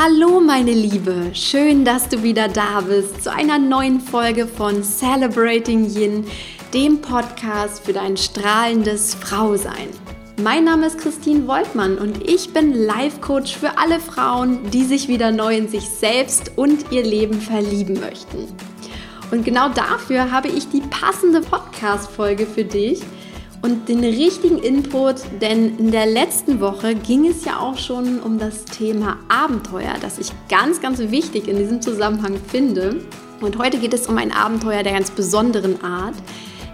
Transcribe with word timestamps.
Hallo 0.00 0.38
meine 0.38 0.70
Liebe, 0.74 1.32
schön, 1.32 1.84
dass 1.84 2.08
du 2.08 2.22
wieder 2.22 2.46
da 2.46 2.82
bist 2.82 3.24
zu 3.24 3.32
einer 3.32 3.58
neuen 3.58 3.98
Folge 3.98 4.46
von 4.46 4.84
Celebrating 4.84 5.90
Yin, 5.92 6.24
dem 6.72 7.00
Podcast 7.00 7.84
für 7.84 7.92
dein 7.92 8.16
strahlendes 8.16 9.16
Frausein. 9.16 9.88
Mein 10.40 10.62
Name 10.62 10.86
ist 10.86 10.98
Christine 10.98 11.48
Woltmann 11.48 11.98
und 11.98 12.22
ich 12.30 12.52
bin 12.52 12.74
Life 12.74 13.20
Coach 13.20 13.56
für 13.56 13.76
alle 13.76 13.98
Frauen, 13.98 14.70
die 14.70 14.84
sich 14.84 15.08
wieder 15.08 15.32
neu 15.32 15.56
in 15.56 15.66
sich 15.66 15.88
selbst 15.88 16.52
und 16.54 16.92
ihr 16.92 17.02
Leben 17.02 17.40
verlieben 17.40 17.98
möchten. 17.98 18.46
Und 19.32 19.44
genau 19.44 19.68
dafür 19.68 20.30
habe 20.30 20.46
ich 20.46 20.68
die 20.68 20.82
passende 20.82 21.40
Podcast-Folge 21.40 22.46
für 22.46 22.64
dich 22.64 23.00
und 23.62 23.88
den 23.88 24.00
richtigen 24.00 24.58
Input, 24.58 25.16
denn 25.40 25.78
in 25.78 25.90
der 25.90 26.06
letzten 26.06 26.60
Woche 26.60 26.94
ging 26.94 27.26
es 27.26 27.44
ja 27.44 27.58
auch 27.58 27.76
schon 27.76 28.20
um 28.20 28.38
das 28.38 28.64
Thema 28.64 29.18
Abenteuer, 29.28 29.94
das 30.00 30.18
ich 30.18 30.30
ganz, 30.48 30.80
ganz 30.80 30.98
wichtig 30.98 31.48
in 31.48 31.56
diesem 31.56 31.82
Zusammenhang 31.82 32.36
finde. 32.48 33.00
Und 33.40 33.58
heute 33.58 33.78
geht 33.78 33.94
es 33.94 34.06
um 34.06 34.18
ein 34.18 34.32
Abenteuer 34.32 34.82
der 34.82 34.92
ganz 34.92 35.10
besonderen 35.10 35.82
Art, 35.82 36.14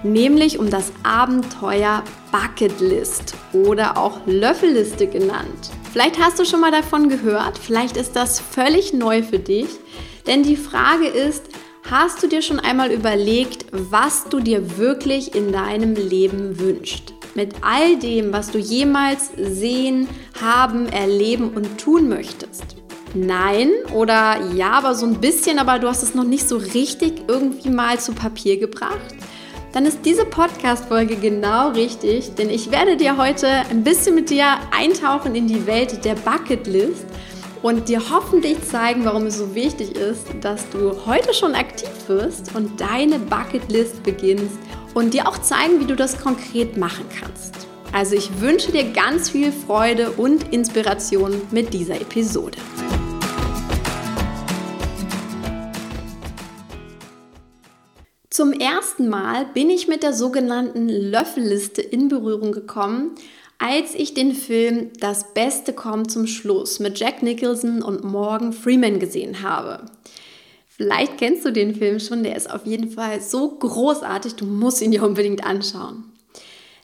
nämlich 0.02 0.58
um 0.58 0.70
das 0.70 0.92
Abenteuer 1.02 2.02
Bucketlist 2.30 3.34
oder 3.52 3.96
auch 3.96 4.20
Löffelliste 4.26 5.06
genannt. 5.06 5.70
Vielleicht 5.92 6.18
hast 6.18 6.38
du 6.38 6.44
schon 6.44 6.60
mal 6.60 6.72
davon 6.72 7.08
gehört, 7.08 7.58
vielleicht 7.58 7.96
ist 7.96 8.16
das 8.16 8.40
völlig 8.40 8.92
neu 8.92 9.22
für 9.22 9.38
dich, 9.38 9.68
denn 10.26 10.42
die 10.42 10.56
Frage 10.56 11.06
ist, 11.06 11.44
Hast 11.90 12.22
du 12.22 12.28
dir 12.28 12.40
schon 12.40 12.60
einmal 12.60 12.90
überlegt, 12.90 13.66
was 13.70 14.24
du 14.30 14.40
dir 14.40 14.78
wirklich 14.78 15.34
in 15.34 15.52
deinem 15.52 15.94
Leben 15.94 16.58
wünschst? 16.58 17.12
Mit 17.34 17.56
all 17.60 17.98
dem, 17.98 18.32
was 18.32 18.50
du 18.50 18.56
jemals 18.58 19.32
sehen, 19.36 20.08
haben, 20.40 20.86
erleben 20.86 21.50
und 21.50 21.76
tun 21.76 22.08
möchtest? 22.08 22.64
Nein 23.12 23.68
oder 23.92 24.40
ja, 24.54 24.70
aber 24.70 24.94
so 24.94 25.04
ein 25.04 25.20
bisschen, 25.20 25.58
aber 25.58 25.78
du 25.78 25.86
hast 25.86 26.02
es 26.02 26.14
noch 26.14 26.24
nicht 26.24 26.48
so 26.48 26.56
richtig 26.56 27.24
irgendwie 27.28 27.68
mal 27.68 28.00
zu 28.00 28.12
Papier 28.12 28.58
gebracht? 28.58 29.14
Dann 29.74 29.84
ist 29.84 30.06
diese 30.06 30.24
Podcast-Folge 30.24 31.16
genau 31.16 31.72
richtig, 31.72 32.34
denn 32.36 32.48
ich 32.48 32.70
werde 32.70 32.96
dir 32.96 33.18
heute 33.18 33.46
ein 33.46 33.84
bisschen 33.84 34.14
mit 34.14 34.30
dir 34.30 34.46
eintauchen 34.74 35.34
in 35.34 35.48
die 35.48 35.66
Welt 35.66 36.02
der 36.06 36.14
Bucketlist 36.14 37.04
und 37.64 37.88
dir 37.88 38.10
hoffentlich 38.10 38.62
zeigen, 38.62 39.06
warum 39.06 39.24
es 39.24 39.38
so 39.38 39.54
wichtig 39.54 39.96
ist, 39.96 40.26
dass 40.42 40.68
du 40.68 41.06
heute 41.06 41.32
schon 41.32 41.54
aktiv 41.54 41.88
wirst 42.08 42.54
und 42.54 42.78
deine 42.78 43.18
Bucketlist 43.18 44.02
beginnst 44.02 44.58
und 44.92 45.14
dir 45.14 45.26
auch 45.26 45.38
zeigen, 45.38 45.80
wie 45.80 45.86
du 45.86 45.96
das 45.96 46.20
konkret 46.20 46.76
machen 46.76 47.06
kannst. 47.18 47.54
Also 47.90 48.16
ich 48.16 48.38
wünsche 48.42 48.70
dir 48.70 48.92
ganz 48.92 49.30
viel 49.30 49.50
Freude 49.50 50.10
und 50.10 50.52
Inspiration 50.52 51.40
mit 51.52 51.72
dieser 51.72 51.98
Episode. 51.98 52.58
Zum 58.28 58.52
ersten 58.52 59.08
Mal 59.08 59.46
bin 59.54 59.70
ich 59.70 59.88
mit 59.88 60.02
der 60.02 60.12
sogenannten 60.12 60.90
Löffelliste 60.90 61.80
in 61.80 62.08
Berührung 62.08 62.52
gekommen, 62.52 63.12
als 63.58 63.94
ich 63.94 64.14
den 64.14 64.34
Film 64.34 64.90
Das 65.00 65.32
Beste 65.34 65.72
kommt 65.72 66.10
zum 66.10 66.26
Schluss 66.26 66.80
mit 66.80 66.98
Jack 66.98 67.22
Nicholson 67.22 67.82
und 67.82 68.04
Morgan 68.04 68.52
Freeman 68.52 68.98
gesehen 68.98 69.42
habe. 69.42 69.86
Vielleicht 70.68 71.18
kennst 71.18 71.44
du 71.44 71.52
den 71.52 71.74
Film 71.74 72.00
schon, 72.00 72.24
der 72.24 72.36
ist 72.36 72.50
auf 72.50 72.66
jeden 72.66 72.90
Fall 72.90 73.20
so 73.20 73.48
großartig, 73.48 74.34
du 74.34 74.44
musst 74.44 74.82
ihn 74.82 74.90
dir 74.90 75.04
unbedingt 75.04 75.44
anschauen. 75.46 76.12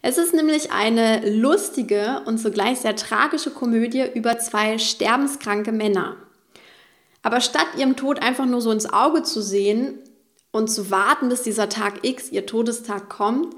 Es 0.03 0.17
ist 0.17 0.33
nämlich 0.33 0.73
eine 0.73 1.29
lustige 1.29 2.23
und 2.25 2.39
zugleich 2.39 2.79
sehr 2.79 2.97
tragische 2.97 3.51
Komödie 3.51 4.05
über 4.15 4.39
zwei 4.39 4.79
sterbenskranke 4.79 5.73
Männer. 5.73 6.17
Aber 7.23 7.41
statt 7.41 7.67
ihrem 7.77 7.97
Tod 7.97 8.23
einfach 8.23 8.47
nur 8.47 8.63
so 8.63 8.71
ins 8.71 8.91
Auge 8.91 9.25
zu 9.25 9.43
sehen 9.43 9.99
und 10.53 10.71
zu 10.71 10.91
warten, 10.91 11.29
bis 11.29 11.43
dieser 11.43 11.69
Tag 11.69 12.05
X, 12.05 12.31
ihr 12.31 12.47
Todestag 12.47 13.11
kommt, 13.11 13.55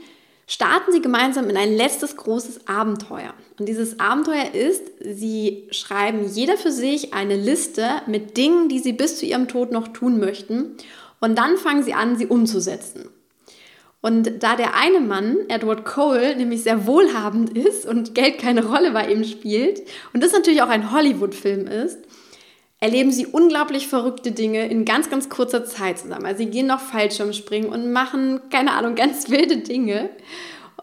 starten 0.46 0.92
sie 0.92 1.00
gemeinsam 1.00 1.48
in 1.48 1.56
ein 1.56 1.74
letztes 1.76 2.16
großes 2.16 2.66
Abenteuer. 2.66 3.34
Und 3.58 3.68
dieses 3.68 4.00
Abenteuer 4.00 4.52
ist, 4.52 4.82
sie 5.00 5.68
schreiben 5.70 6.26
jeder 6.28 6.56
für 6.56 6.72
sich 6.72 7.14
eine 7.14 7.36
Liste 7.36 7.88
mit 8.06 8.36
Dingen, 8.36 8.68
die 8.68 8.78
sie 8.78 8.92
bis 8.92 9.18
zu 9.18 9.26
ihrem 9.26 9.48
Tod 9.48 9.72
noch 9.72 9.88
tun 9.88 10.18
möchten. 10.18 10.76
Und 11.20 11.38
dann 11.38 11.56
fangen 11.56 11.82
sie 11.82 11.94
an, 11.94 12.16
sie 12.16 12.26
umzusetzen. 12.26 13.08
Und 14.02 14.42
da 14.42 14.56
der 14.56 14.74
eine 14.74 14.98
Mann, 14.98 15.36
Edward 15.48 15.84
Cole, 15.84 16.34
nämlich 16.34 16.64
sehr 16.64 16.88
wohlhabend 16.88 17.56
ist 17.56 17.86
und 17.86 18.16
Geld 18.16 18.38
keine 18.38 18.66
Rolle 18.66 18.90
bei 18.90 19.10
ihm 19.12 19.22
spielt 19.22 19.80
und 20.12 20.24
das 20.24 20.32
natürlich 20.32 20.60
auch 20.60 20.68
ein 20.68 20.90
Hollywood-Film 20.90 21.68
ist, 21.68 21.98
erleben 22.82 23.12
sie 23.12 23.26
unglaublich 23.26 23.86
verrückte 23.86 24.32
Dinge 24.32 24.66
in 24.66 24.84
ganz, 24.84 25.08
ganz 25.08 25.28
kurzer 25.28 25.64
Zeit 25.64 26.00
zusammen. 26.00 26.26
Also 26.26 26.38
sie 26.38 26.50
gehen 26.50 26.66
noch 26.66 26.80
Fallschirmspringen 26.80 27.70
und 27.70 27.92
machen, 27.92 28.40
keine 28.50 28.72
Ahnung, 28.72 28.94
ganz 28.96 29.30
wilde 29.30 29.58
Dinge. 29.58 30.10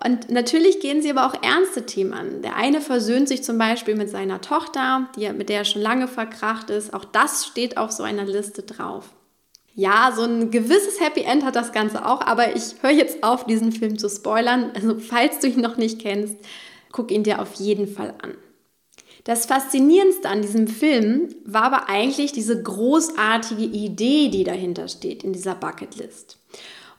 Und 0.06 0.32
natürlich 0.32 0.80
gehen 0.80 1.02
sie 1.02 1.12
aber 1.12 1.28
auch 1.28 1.44
ernste 1.44 1.86
Themen 1.86 2.14
an. 2.14 2.42
Der 2.42 2.56
eine 2.56 2.80
versöhnt 2.80 3.28
sich 3.28 3.44
zum 3.44 3.58
Beispiel 3.58 3.96
mit 3.96 4.10
seiner 4.10 4.40
Tochter, 4.40 5.10
die, 5.18 5.30
mit 5.34 5.50
der 5.50 5.58
er 5.58 5.66
schon 5.66 5.82
lange 5.82 6.08
verkracht 6.08 6.70
ist. 6.70 6.94
Auch 6.94 7.04
das 7.04 7.46
steht 7.46 7.76
auf 7.76 7.92
so 7.92 8.04
einer 8.04 8.24
Liste 8.24 8.64
drauf. 8.64 9.10
Ja, 9.76 10.14
so 10.16 10.24
ein 10.24 10.52
gewisses 10.52 11.02
Happy 11.02 11.24
End 11.24 11.44
hat 11.44 11.58
das 11.58 11.74
Ganze 11.74 12.06
auch, 12.06 12.22
aber 12.22 12.56
ich 12.56 12.76
höre 12.82 12.92
jetzt 12.92 13.24
auf, 13.24 13.44
diesen 13.46 13.74
Film 13.74 14.00
zu 14.00 14.08
spoilern. 14.08 14.72
Also 14.74 15.00
falls 15.00 15.40
du 15.40 15.48
ihn 15.48 15.60
noch 15.60 15.76
nicht 15.76 16.00
kennst, 16.00 16.38
guck 16.94 17.12
ihn 17.12 17.24
dir 17.24 17.42
auf 17.42 17.56
jeden 17.56 17.88
Fall 17.88 18.14
an. 18.22 18.36
Das 19.24 19.46
Faszinierendste 19.46 20.30
an 20.30 20.42
diesem 20.42 20.68
Film 20.68 21.36
war 21.46 21.64
aber 21.64 21.90
eigentlich 21.90 22.32
diese 22.32 22.62
großartige 22.62 23.64
Idee, 23.64 24.30
die 24.30 24.44
dahinter 24.44 24.88
steht 24.88 25.24
in 25.24 25.34
dieser 25.34 25.56
Bucketlist. 25.56 26.38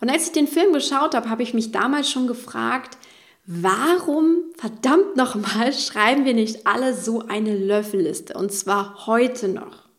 Und 0.00 0.10
als 0.10 0.26
ich 0.26 0.32
den 0.32 0.46
Film 0.46 0.72
geschaut 0.72 1.14
habe, 1.14 1.30
habe 1.30 1.42
ich 1.42 1.54
mich 1.54 1.72
damals 1.72 2.10
schon 2.10 2.26
gefragt, 2.26 2.96
warum 3.46 4.38
verdammt 4.56 5.16
nochmal 5.16 5.72
schreiben 5.74 6.24
wir 6.24 6.34
nicht 6.34 6.66
alle 6.66 6.94
so 6.94 7.24
eine 7.26 7.56
Löffelliste 7.56 8.34
und 8.34 8.52
zwar 8.52 9.06
heute 9.06 9.48
noch? 9.48 9.90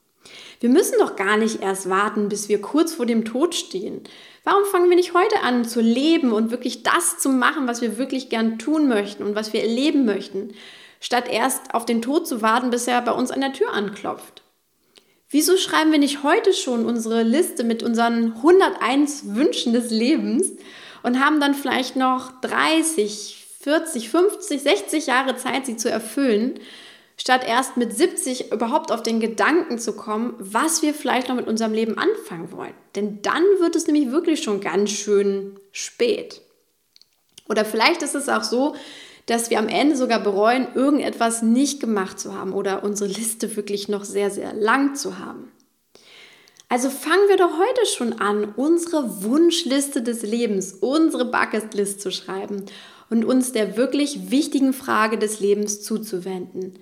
Wir 0.59 0.69
müssen 0.69 0.99
doch 0.99 1.15
gar 1.15 1.37
nicht 1.37 1.63
erst 1.63 1.89
warten, 1.89 2.29
bis 2.29 2.47
wir 2.47 2.61
kurz 2.61 2.93
vor 2.93 3.07
dem 3.07 3.25
Tod 3.25 3.55
stehen. 3.55 4.01
Warum 4.43 4.63
fangen 4.65 4.89
wir 4.89 4.95
nicht 4.95 5.15
heute 5.15 5.41
an 5.41 5.65
zu 5.65 5.81
leben 5.81 6.31
und 6.31 6.51
wirklich 6.51 6.83
das 6.83 7.17
zu 7.17 7.29
machen, 7.29 7.67
was 7.67 7.81
wir 7.81 7.97
wirklich 7.97 8.29
gern 8.29 8.59
tun 8.59 8.87
möchten 8.87 9.23
und 9.23 9.33
was 9.33 9.53
wir 9.53 9.63
erleben 9.63 10.05
möchten? 10.05 10.53
Statt 11.01 11.27
erst 11.27 11.73
auf 11.73 11.85
den 11.85 12.01
Tod 12.01 12.25
zu 12.25 12.41
warten, 12.41 12.69
bis 12.69 12.87
er 12.87 13.01
bei 13.01 13.11
uns 13.11 13.31
an 13.31 13.41
der 13.41 13.51
Tür 13.51 13.73
anklopft? 13.73 14.43
Wieso 15.29 15.57
schreiben 15.57 15.91
wir 15.91 15.99
nicht 15.99 16.23
heute 16.23 16.53
schon 16.53 16.85
unsere 16.85 17.23
Liste 17.23 17.63
mit 17.63 17.83
unseren 17.83 18.33
101 18.37 19.35
Wünschen 19.35 19.73
des 19.73 19.89
Lebens 19.89 20.51
und 21.03 21.23
haben 21.23 21.39
dann 21.39 21.53
vielleicht 21.53 21.95
noch 21.95 22.39
30, 22.41 23.47
40, 23.61 24.09
50, 24.09 24.61
60 24.61 25.07
Jahre 25.07 25.35
Zeit, 25.37 25.65
sie 25.65 25.77
zu 25.77 25.89
erfüllen, 25.89 26.59
statt 27.17 27.43
erst 27.47 27.77
mit 27.77 27.95
70 27.95 28.51
überhaupt 28.51 28.91
auf 28.91 29.03
den 29.03 29.19
Gedanken 29.19 29.79
zu 29.79 29.93
kommen, 29.93 30.33
was 30.37 30.81
wir 30.81 30.93
vielleicht 30.93 31.29
noch 31.29 31.35
mit 31.35 31.47
unserem 31.47 31.73
Leben 31.73 31.97
anfangen 31.97 32.51
wollen. 32.51 32.73
Denn 32.95 33.21
dann 33.21 33.43
wird 33.59 33.75
es 33.75 33.87
nämlich 33.87 34.11
wirklich 34.11 34.43
schon 34.43 34.59
ganz 34.59 34.89
schön 34.91 35.59
spät. 35.71 36.41
Oder 37.47 37.63
vielleicht 37.63 38.01
ist 38.01 38.15
es 38.15 38.27
auch 38.27 38.43
so, 38.43 38.75
dass 39.31 39.49
wir 39.49 39.59
am 39.59 39.69
Ende 39.69 39.95
sogar 39.95 40.19
bereuen, 40.19 40.67
irgendetwas 40.75 41.41
nicht 41.41 41.79
gemacht 41.79 42.19
zu 42.19 42.35
haben 42.35 42.51
oder 42.51 42.83
unsere 42.83 43.09
Liste 43.09 43.55
wirklich 43.55 43.87
noch 43.87 44.03
sehr, 44.03 44.29
sehr 44.29 44.53
lang 44.53 44.95
zu 44.95 45.19
haben. 45.19 45.49
Also 46.67 46.89
fangen 46.89 47.29
wir 47.29 47.37
doch 47.37 47.53
heute 47.57 47.85
schon 47.85 48.19
an, 48.19 48.53
unsere 48.57 49.23
Wunschliste 49.23 50.01
des 50.01 50.23
Lebens, 50.23 50.73
unsere 50.73 51.23
Bucketlist 51.23 52.01
zu 52.01 52.11
schreiben 52.11 52.65
und 53.09 53.23
uns 53.23 53.53
der 53.53 53.77
wirklich 53.77 54.31
wichtigen 54.31 54.73
Frage 54.73 55.17
des 55.17 55.39
Lebens 55.39 55.81
zuzuwenden. 55.81 56.73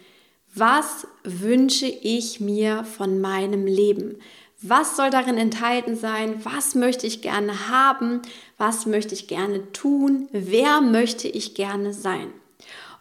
Was 0.55 1.05
wünsche 1.23 1.85
ich 1.85 2.39
mir 2.39 2.83
von 2.83 3.21
meinem 3.21 3.67
Leben? 3.67 4.17
Was 4.59 4.97
soll 4.97 5.11
darin 5.11 5.37
enthalten 5.37 5.95
sein? 5.95 6.43
Was 6.43 6.73
möchte 6.73 7.05
ich 7.05 7.21
gerne 7.21 7.69
haben? 7.69 8.23
Was 8.57 8.87
möchte 8.87 9.13
ich 9.13 9.27
gerne 9.27 9.71
tun? 9.71 10.27
Wer 10.31 10.81
möchte 10.81 11.27
ich 11.27 11.53
gerne 11.53 11.93
sein? 11.93 12.33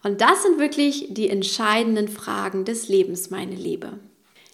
Und 0.08 0.22
das 0.22 0.42
sind 0.42 0.58
wirklich 0.58 1.08
die 1.10 1.28
entscheidenden 1.28 2.08
Fragen 2.08 2.64
des 2.64 2.88
Lebens, 2.88 3.28
meine 3.28 3.54
Liebe. 3.54 3.98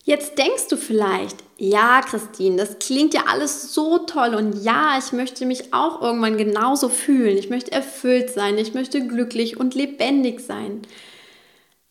Jetzt 0.02 0.36
denkst 0.36 0.66
du 0.68 0.76
vielleicht, 0.76 1.36
ja, 1.58 2.00
Christine, 2.00 2.56
das 2.56 2.80
klingt 2.80 3.14
ja 3.14 3.26
alles 3.28 3.72
so 3.72 3.98
toll 3.98 4.34
und 4.34 4.64
ja, 4.64 4.98
ich 4.98 5.12
möchte 5.12 5.46
mich 5.46 5.72
auch 5.72 6.02
irgendwann 6.02 6.36
genauso 6.36 6.88
fühlen. 6.88 7.38
Ich 7.38 7.50
möchte 7.50 7.70
erfüllt 7.70 8.30
sein, 8.30 8.58
ich 8.58 8.74
möchte 8.74 9.06
glücklich 9.06 9.56
und 9.56 9.76
lebendig 9.76 10.40
sein. 10.40 10.82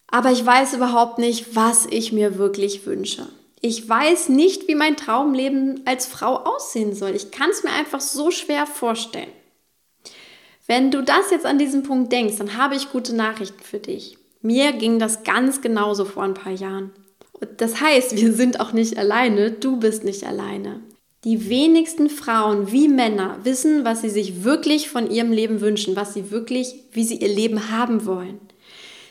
Aber 0.08 0.30
ich 0.34 0.46
weiß 0.46 0.74
überhaupt 0.74 1.18
nicht, 1.18 1.56
was 1.56 1.86
ich 1.86 2.12
mir 2.12 2.38
wirklich 2.38 2.86
wünsche. 2.86 3.30
Ich 3.62 3.88
weiß 3.88 4.28
nicht, 4.28 4.68
wie 4.68 4.76
mein 4.76 4.98
Traumleben 4.98 5.84
als 5.86 6.06
Frau 6.06 6.36
aussehen 6.36 6.94
soll. 6.94 7.16
Ich 7.16 7.32
kann 7.32 7.50
es 7.50 7.64
mir 7.64 7.72
einfach 7.72 8.02
so 8.02 8.30
schwer 8.30 8.68
vorstellen. 8.68 9.32
Wenn 10.66 10.92
du 10.92 11.04
das 11.04 11.30
jetzt 11.32 11.46
an 11.46 11.58
diesem 11.58 11.84
Punkt 11.84 12.12
denkst, 12.12 12.38
dann 12.38 12.58
habe 12.58 12.76
ich 12.76 12.92
gute 12.92 13.16
Nachrichten 13.16 13.62
für 13.62 13.80
dich. 13.80 14.18
Mir 14.42 14.72
ging 14.74 14.98
das 14.98 15.24
ganz 15.24 15.62
genauso 15.62 16.06
vor 16.06 16.24
ein 16.24 16.34
paar 16.34 16.54
Jahren. 16.54 16.92
Das 17.58 17.82
heißt, 17.82 18.16
wir 18.16 18.34
sind 18.34 18.60
auch 18.60 18.72
nicht 18.72 18.98
alleine, 18.98 19.52
du 19.52 19.78
bist 19.78 20.04
nicht 20.06 20.24
alleine. 20.26 20.82
Die 21.26 21.50
wenigsten 21.50 22.10
Frauen 22.10 22.72
wie 22.72 22.88
Männer 22.88 23.40
wissen, 23.44 23.86
was 23.86 24.02
sie 24.02 24.10
sich 24.10 24.44
wirklich 24.44 24.90
von 24.90 25.10
ihrem 25.10 25.32
Leben 25.32 25.62
wünschen, 25.62 25.96
was 25.96 26.14
sie 26.14 26.32
wirklich, 26.32 26.76
wie 26.92 27.04
sie 27.04 27.18
ihr 27.18 27.34
Leben 27.34 27.70
haben 27.70 28.06
wollen. 28.06 28.40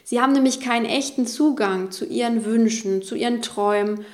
Sie 0.05 0.21
haben 0.21 0.33
nämlich 0.33 0.61
keinen 0.61 0.87
echten 0.87 1.27
Zugang 1.27 1.91
zu 1.91 2.05
ihren 2.05 2.45
Wünschen, 2.45 3.03
zu 3.03 3.15
ihren 3.15 3.41
Träumen. 3.41 4.05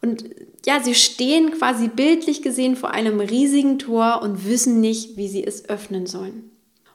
Und 0.00 0.24
ja, 0.64 0.80
sie 0.80 0.94
stehen 0.94 1.50
quasi 1.52 1.88
bildlich 1.88 2.42
gesehen 2.42 2.76
vor 2.76 2.92
einem 2.92 3.20
riesigen 3.20 3.78
Tor 3.78 4.20
und 4.22 4.46
wissen 4.46 4.80
nicht, 4.80 5.16
wie 5.16 5.28
sie 5.28 5.44
es 5.44 5.68
öffnen 5.68 6.06
sollen. 6.06 6.51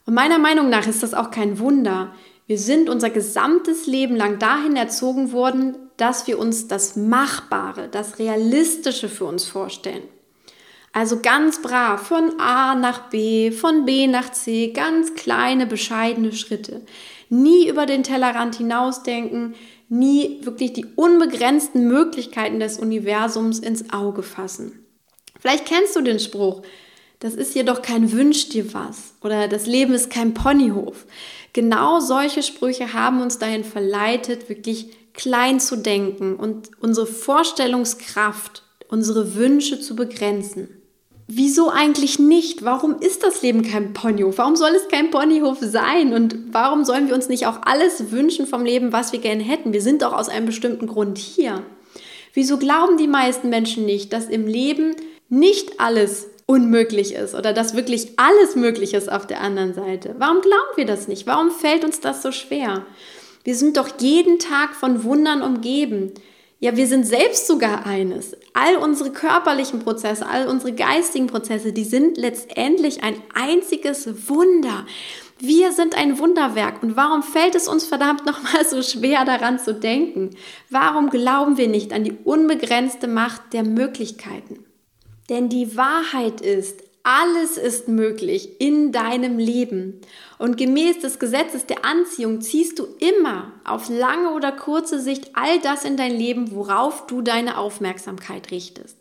Und 0.07 0.13
meiner 0.13 0.39
Meinung 0.39 0.69
nach 0.69 0.87
ist 0.87 1.03
das 1.03 1.13
auch 1.13 1.31
kein 1.31 1.59
Wunder. 1.59 2.13
Wir 2.47 2.57
sind 2.57 2.89
unser 2.89 3.09
gesamtes 3.09 3.87
Leben 3.87 4.15
lang 4.15 4.39
dahin 4.39 4.77
erzogen 4.77 5.33
worden, 5.33 5.75
dass 5.97 6.27
wir 6.27 6.39
uns 6.39 6.67
das 6.69 6.95
Machbare, 6.95 7.89
das 7.89 8.17
Realistische 8.17 9.09
für 9.09 9.25
uns 9.25 9.45
vorstellen. 9.45 10.03
Also 10.93 11.19
ganz 11.19 11.61
brav 11.61 12.07
von 12.07 12.39
A 12.39 12.73
nach 12.75 13.09
B, 13.09 13.51
von 13.51 13.83
B 13.83 14.07
nach 14.07 14.31
C, 14.31 14.71
ganz 14.71 15.13
kleine, 15.13 15.67
bescheidene 15.67 16.31
Schritte. 16.31 16.85
Nie 17.27 17.67
über 17.67 17.85
den 17.85 18.03
Tellerrand 18.03 18.55
hinausdenken, 18.55 19.55
nie 19.89 20.39
wirklich 20.43 20.71
die 20.71 20.85
unbegrenzten 20.95 21.85
Möglichkeiten 21.85 22.61
des 22.61 22.79
Universums 22.79 23.59
ins 23.59 23.91
Auge 23.91 24.23
fassen. 24.23 24.85
Vielleicht 25.37 25.65
kennst 25.65 25.97
du 25.97 26.01
den 26.01 26.19
Spruch, 26.19 26.61
das 27.19 27.33
ist 27.33 27.55
jedoch 27.55 27.81
kein 27.81 28.11
Wünsch 28.11 28.49
dir 28.49 28.73
was 28.73 29.15
oder 29.21 29.47
das 29.47 29.65
Leben 29.65 29.93
ist 29.93 30.09
kein 30.09 30.33
Ponyhof. 30.33 31.05
Genau 31.53 31.99
solche 31.99 32.43
Sprüche 32.43 32.93
haben 32.93 33.21
uns 33.21 33.39
dahin 33.39 33.63
verleitet, 33.63 34.49
wirklich 34.49 34.91
klein 35.13 35.59
zu 35.59 35.77
denken 35.77 36.35
und 36.35 36.69
unsere 36.79 37.07
Vorstellungskraft, 37.07 38.63
unsere 38.87 39.35
Wünsche 39.35 39.79
zu 39.79 39.95
begrenzen. 39.95 40.69
Wieso 41.29 41.69
eigentlich 41.69 42.19
nicht? 42.19 42.63
Warum 42.63 42.99
ist 42.99 43.23
das 43.23 43.41
Leben 43.41 43.61
kein 43.61 43.91
Ponyhof? 43.91 44.37
Warum 44.37 44.55
soll 44.55 44.71
es 44.71 44.87
kein 44.87 45.11
Ponyhof 45.11 45.57
sein? 45.59 46.13
Und 46.13 46.37
warum 46.51 46.85
sollen 46.85 47.09
wir 47.09 47.15
uns 47.15 47.27
nicht 47.27 47.47
auch 47.47 47.63
alles 47.63 48.11
wünschen 48.11 48.47
vom 48.47 48.63
Leben, 48.63 48.93
was 48.93 49.11
wir 49.11 49.19
gerne 49.19 49.43
hätten? 49.43 49.73
Wir 49.73 49.81
sind 49.81 50.03
doch 50.03 50.13
aus 50.13 50.29
einem 50.29 50.45
bestimmten 50.45 50.87
Grund 50.87 51.17
hier. 51.17 51.63
Wieso 52.33 52.57
glauben 52.57 52.97
die 52.97 53.07
meisten 53.07 53.49
Menschen 53.49 53.85
nicht, 53.85 54.13
dass 54.13 54.29
im 54.29 54.47
Leben 54.47 54.95
nicht 55.27 55.81
alles 55.81 56.27
unmöglich 56.47 57.13
ist 57.13 57.35
oder 57.35 57.53
dass 57.53 57.75
wirklich 57.75 58.13
alles 58.17 58.55
möglich 58.55 58.95
ist 58.95 59.11
auf 59.11 59.27
der 59.27 59.41
anderen 59.41 59.73
Seite. 59.73 60.15
Warum 60.17 60.41
glauben 60.41 60.75
wir 60.75 60.85
das 60.85 61.07
nicht? 61.07 61.27
Warum 61.27 61.51
fällt 61.51 61.83
uns 61.83 61.99
das 61.99 62.23
so 62.23 62.31
schwer? 62.31 62.85
Wir 63.43 63.53
sind 63.53 63.77
doch 63.77 63.89
jeden 63.99 64.39
Tag 64.39 64.73
von 64.73 65.03
Wundern 65.03 65.41
umgeben. 65.41 66.13
Ja, 66.59 66.75
wir 66.75 66.87
sind 66.87 67.05
selbst 67.05 67.45
sogar 67.45 67.85
eines. 67.85 68.35
All 68.53 68.77
unsere 68.77 69.11
körperlichen 69.11 69.79
Prozesse, 69.79 70.25
all 70.27 70.47
unsere 70.47 70.73
geistigen 70.73 71.27
Prozesse, 71.27 71.71
die 71.71 71.83
sind 71.83 72.17
letztendlich 72.17 73.03
ein 73.03 73.21
einziges 73.35 74.27
Wunder. 74.27 74.85
Wir 75.39 75.71
sind 75.71 75.95
ein 75.95 76.17
Wunderwerk. 76.17 76.81
Und 76.81 76.95
warum 76.95 77.21
fällt 77.21 77.55
es 77.55 77.67
uns 77.67 77.85
verdammt 77.85 78.25
nochmal 78.25 78.65
so 78.65 78.81
schwer 78.81 79.23
daran 79.23 79.59
zu 79.59 79.73
denken? 79.73 80.31
Warum 80.69 81.09
glauben 81.09 81.57
wir 81.57 81.67
nicht 81.67 81.93
an 81.93 82.03
die 82.03 82.17
unbegrenzte 82.23 83.07
Macht 83.07 83.53
der 83.53 83.63
Möglichkeiten? 83.63 84.66
Denn 85.29 85.49
die 85.49 85.75
Wahrheit 85.75 86.41
ist, 86.41 86.83
alles 87.03 87.57
ist 87.57 87.87
möglich 87.87 88.59
in 88.59 88.91
deinem 88.91 89.37
Leben. 89.37 90.01
Und 90.39 90.57
gemäß 90.57 90.99
des 90.99 91.19
Gesetzes 91.19 91.65
der 91.65 91.85
Anziehung 91.85 92.41
ziehst 92.41 92.79
du 92.79 92.85
immer 92.99 93.53
auf 93.63 93.87
lange 93.87 94.31
oder 94.31 94.51
kurze 94.51 94.99
Sicht 94.99 95.31
all 95.33 95.59
das 95.59 95.85
in 95.85 95.95
dein 95.95 96.13
Leben, 96.13 96.51
worauf 96.51 97.07
du 97.07 97.21
deine 97.21 97.57
Aufmerksamkeit 97.57 98.51
richtest. 98.51 98.97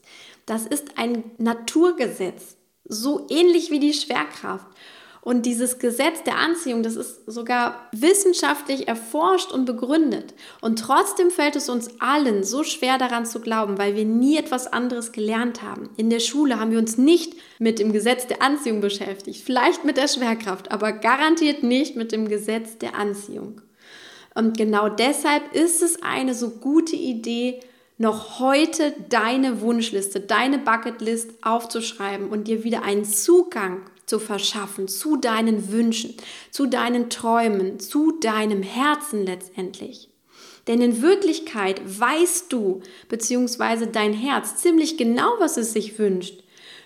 Das 0.47 0.67
ist 0.67 0.99
ein 0.99 1.25
Naturgesetz, 1.39 2.57
so 2.85 3.27
ähnlich 3.29 3.73
wie 3.73 3.81
die 3.81 3.93
Schwerkraft. 3.93 4.69
Und 5.27 5.45
dieses 5.45 5.81
Gesetz 5.81 6.23
der 6.23 6.39
Anziehung, 6.39 6.85
das 6.85 6.95
ist 6.95 7.27
sogar 7.27 7.89
wissenschaftlich 7.91 8.87
erforscht 8.87 9.51
und 9.51 9.65
begründet. 9.65 10.35
Und 10.61 10.79
trotzdem 10.79 11.33
fällt 11.33 11.57
es 11.57 11.69
uns 11.69 12.01
allen 12.01 12.45
so 12.45 12.63
schwer 12.63 12.97
daran 12.97 13.27
zu 13.27 13.41
glauben, 13.41 13.77
weil 13.77 13.97
wir 13.97 14.05
nie 14.05 14.37
etwas 14.37 14.73
anderes 14.73 15.11
gelernt 15.11 15.63
haben. 15.63 15.91
In 15.97 16.11
der 16.11 16.21
Schule 16.21 16.61
haben 16.61 16.71
wir 16.71 16.79
uns 16.79 16.97
nicht 16.97 17.35
mit 17.59 17.81
dem 17.81 17.93
Gesetz 17.93 18.29
der 18.29 18.41
Anziehung 18.41 18.81
beschäftigt, 18.81 19.43
vielleicht 19.45 19.85
mit 19.85 19.97
der 19.97 20.07
Schwerkraft, 20.07 20.71
aber 20.71 20.93
garantiert 20.93 21.65
nicht 21.65 21.97
mit 21.97 22.13
dem 22.13 22.29
Gesetz 22.29 22.79
der 22.79 22.95
Anziehung. 22.95 23.63
Und 24.37 24.57
genau 24.57 24.89
deshalb 24.89 25.57
ist 25.57 25.83
es 25.83 26.05
eine 26.05 26.35
so 26.35 26.51
gute 26.51 26.95
Idee, 26.95 27.59
noch 27.99 28.39
heute 28.39 28.95
deine 29.09 29.61
Wunschliste, 29.61 30.21
deine 30.21 30.59
Bucketlist 30.59 31.31
aufzuschreiben 31.43 32.29
und 32.29 32.47
dir 32.47 32.63
wieder 32.63 32.85
einen 32.85 33.05
Zugang 33.05 33.81
zu 34.07 34.19
verschaffen 34.21 34.89
zu 34.89 35.17
deinen 35.17 35.71
Wünschen, 35.71 36.15
zu 36.51 36.67
deinen 36.67 37.11
Träumen, 37.11 37.81
zu 37.81 38.13
deinem 38.13 38.63
Herzen 38.63 39.27
letztendlich. 39.27 40.09
Denn 40.67 40.81
in 40.81 41.03
Wirklichkeit 41.03 41.81
weißt 41.85 42.53
du 42.53 42.83
bzw. 43.09 43.87
dein 43.93 44.13
Herz 44.13 44.57
ziemlich 44.57 44.97
genau, 44.97 45.31
was 45.39 45.57
es 45.57 45.73
sich 45.73 45.99
wünscht. 45.99 46.43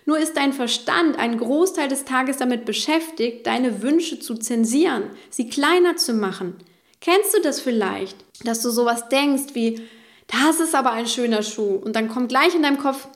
Nur 0.07 0.19
ist 0.19 0.37
dein 0.37 0.53
Verstand 0.53 1.19
einen 1.19 1.39
Großteil 1.39 1.89
des 1.89 2.05
Tages 2.05 2.39
damit 2.39 2.65
beschäftigt, 2.65 3.47
deine 3.47 3.83
Wünsche 3.83 4.19
zu 4.19 4.35
zensieren, 4.35 5.05
sie 5.29 5.49
kleiner 5.49 5.97
zu 5.97 6.15
machen. 6.15 6.57
Kennst 7.01 7.35
du 7.35 7.41
das 7.41 7.61
vielleicht, 7.61 8.17
dass 8.45 8.61
du 8.63 8.71
sowas 8.71 9.09
denkst 9.09 9.55
wie, 9.55 9.81
das 10.27 10.61
ist 10.61 10.75
aber 10.75 10.93
ein 10.93 11.07
schöner 11.07 11.43
Schuh 11.43 11.77
und 11.77 11.97
dann 11.97 12.09
kommt 12.09 12.29
gleich 12.29 12.55
in 12.55 12.63
deinem 12.63 12.79
Kopf, 12.79 13.09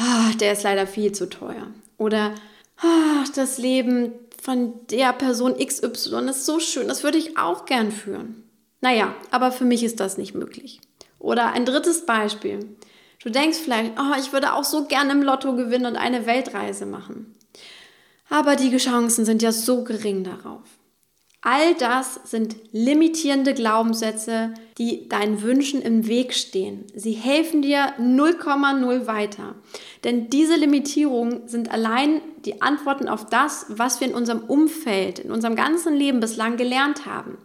oh, 0.00 0.36
der 0.38 0.52
ist 0.52 0.62
leider 0.62 0.86
viel 0.86 1.12
zu 1.12 1.28
teuer. 1.28 1.68
Oder 1.98 2.34
ach, 2.76 3.28
das 3.34 3.58
Leben 3.58 4.12
von 4.42 4.74
der 4.90 5.12
Person 5.12 5.56
XY 5.56 6.28
ist 6.28 6.44
so 6.44 6.60
schön, 6.60 6.88
das 6.88 7.02
würde 7.02 7.18
ich 7.18 7.38
auch 7.38 7.64
gern 7.64 7.90
führen. 7.90 8.44
Naja, 8.80 9.14
aber 9.30 9.50
für 9.52 9.64
mich 9.64 9.82
ist 9.82 10.00
das 10.00 10.18
nicht 10.18 10.34
möglich. 10.34 10.80
Oder 11.18 11.52
ein 11.52 11.64
drittes 11.64 12.04
Beispiel. 12.04 12.76
Du 13.22 13.30
denkst 13.30 13.56
vielleicht, 13.56 13.92
oh, 13.98 14.18
ich 14.20 14.34
würde 14.34 14.52
auch 14.52 14.64
so 14.64 14.84
gern 14.84 15.08
im 15.08 15.22
Lotto 15.22 15.56
gewinnen 15.56 15.86
und 15.86 15.96
eine 15.96 16.26
Weltreise 16.26 16.84
machen. 16.84 17.34
Aber 18.28 18.56
die 18.56 18.76
Chancen 18.76 19.24
sind 19.24 19.40
ja 19.40 19.52
so 19.52 19.84
gering 19.84 20.24
darauf. 20.24 20.62
All 21.46 21.74
das 21.74 22.20
sind 22.24 22.56
limitierende 22.72 23.52
Glaubenssätze, 23.52 24.54
die 24.78 25.10
deinen 25.10 25.42
Wünschen 25.42 25.82
im 25.82 26.06
Weg 26.06 26.32
stehen. 26.32 26.86
Sie 26.94 27.12
helfen 27.12 27.60
dir 27.60 27.92
0,0 28.00 29.06
weiter. 29.06 29.54
Denn 30.04 30.30
diese 30.30 30.56
Limitierungen 30.56 31.46
sind 31.46 31.70
allein 31.70 32.22
die 32.46 32.62
Antworten 32.62 33.10
auf 33.10 33.26
das, 33.26 33.66
was 33.68 34.00
wir 34.00 34.08
in 34.08 34.14
unserem 34.14 34.40
Umfeld, 34.40 35.18
in 35.18 35.30
unserem 35.30 35.54
ganzen 35.54 35.94
Leben 35.94 36.18
bislang 36.18 36.56
gelernt 36.56 37.04
haben. 37.04 37.36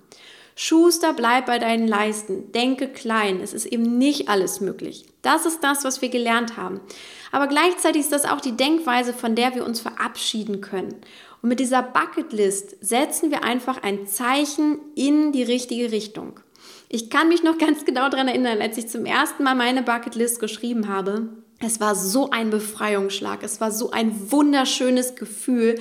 Schuster, 0.55 1.11
bleib 1.13 1.45
bei 1.45 1.59
deinen 1.59 1.87
Leisten. 1.87 2.53
Denke 2.53 2.87
klein. 2.87 3.41
Es 3.41 3.53
ist 3.53 3.65
eben 3.65 3.97
nicht 3.97 4.29
alles 4.29 4.61
möglich. 4.61 5.05
Das 5.21 5.45
ist 5.45 5.61
das, 5.61 5.83
was 5.83 6.01
wir 6.01 6.09
gelernt 6.09 6.55
haben. 6.55 6.79
Aber 7.31 7.47
gleichzeitig 7.47 8.01
ist 8.03 8.11
das 8.13 8.25
auch 8.25 8.41
die 8.41 8.57
Denkweise, 8.57 9.13
von 9.13 9.35
der 9.35 9.55
wir 9.55 9.65
uns 9.65 9.81
verabschieden 9.81 10.61
können. 10.61 10.95
Und 11.41 11.49
mit 11.49 11.59
dieser 11.59 11.81
Bucketlist 11.81 12.75
setzen 12.81 13.31
wir 13.31 13.43
einfach 13.43 13.81
ein 13.81 14.07
Zeichen 14.07 14.79
in 14.95 15.31
die 15.31 15.43
richtige 15.43 15.91
Richtung. 15.91 16.39
Ich 16.89 17.09
kann 17.09 17.29
mich 17.29 17.43
noch 17.43 17.57
ganz 17.59 17.85
genau 17.85 18.09
daran 18.09 18.27
erinnern, 18.27 18.61
als 18.61 18.77
ich 18.77 18.87
zum 18.87 19.05
ersten 19.05 19.43
Mal 19.43 19.55
meine 19.55 19.83
Bucketlist 19.83 20.39
geschrieben 20.39 20.87
habe. 20.87 21.29
Es 21.59 21.79
war 21.79 21.95
so 21.95 22.29
ein 22.29 22.49
Befreiungsschlag. 22.49 23.43
Es 23.43 23.59
war 23.59 23.71
so 23.71 23.91
ein 23.91 24.31
wunderschönes 24.31 25.15
Gefühl, 25.15 25.75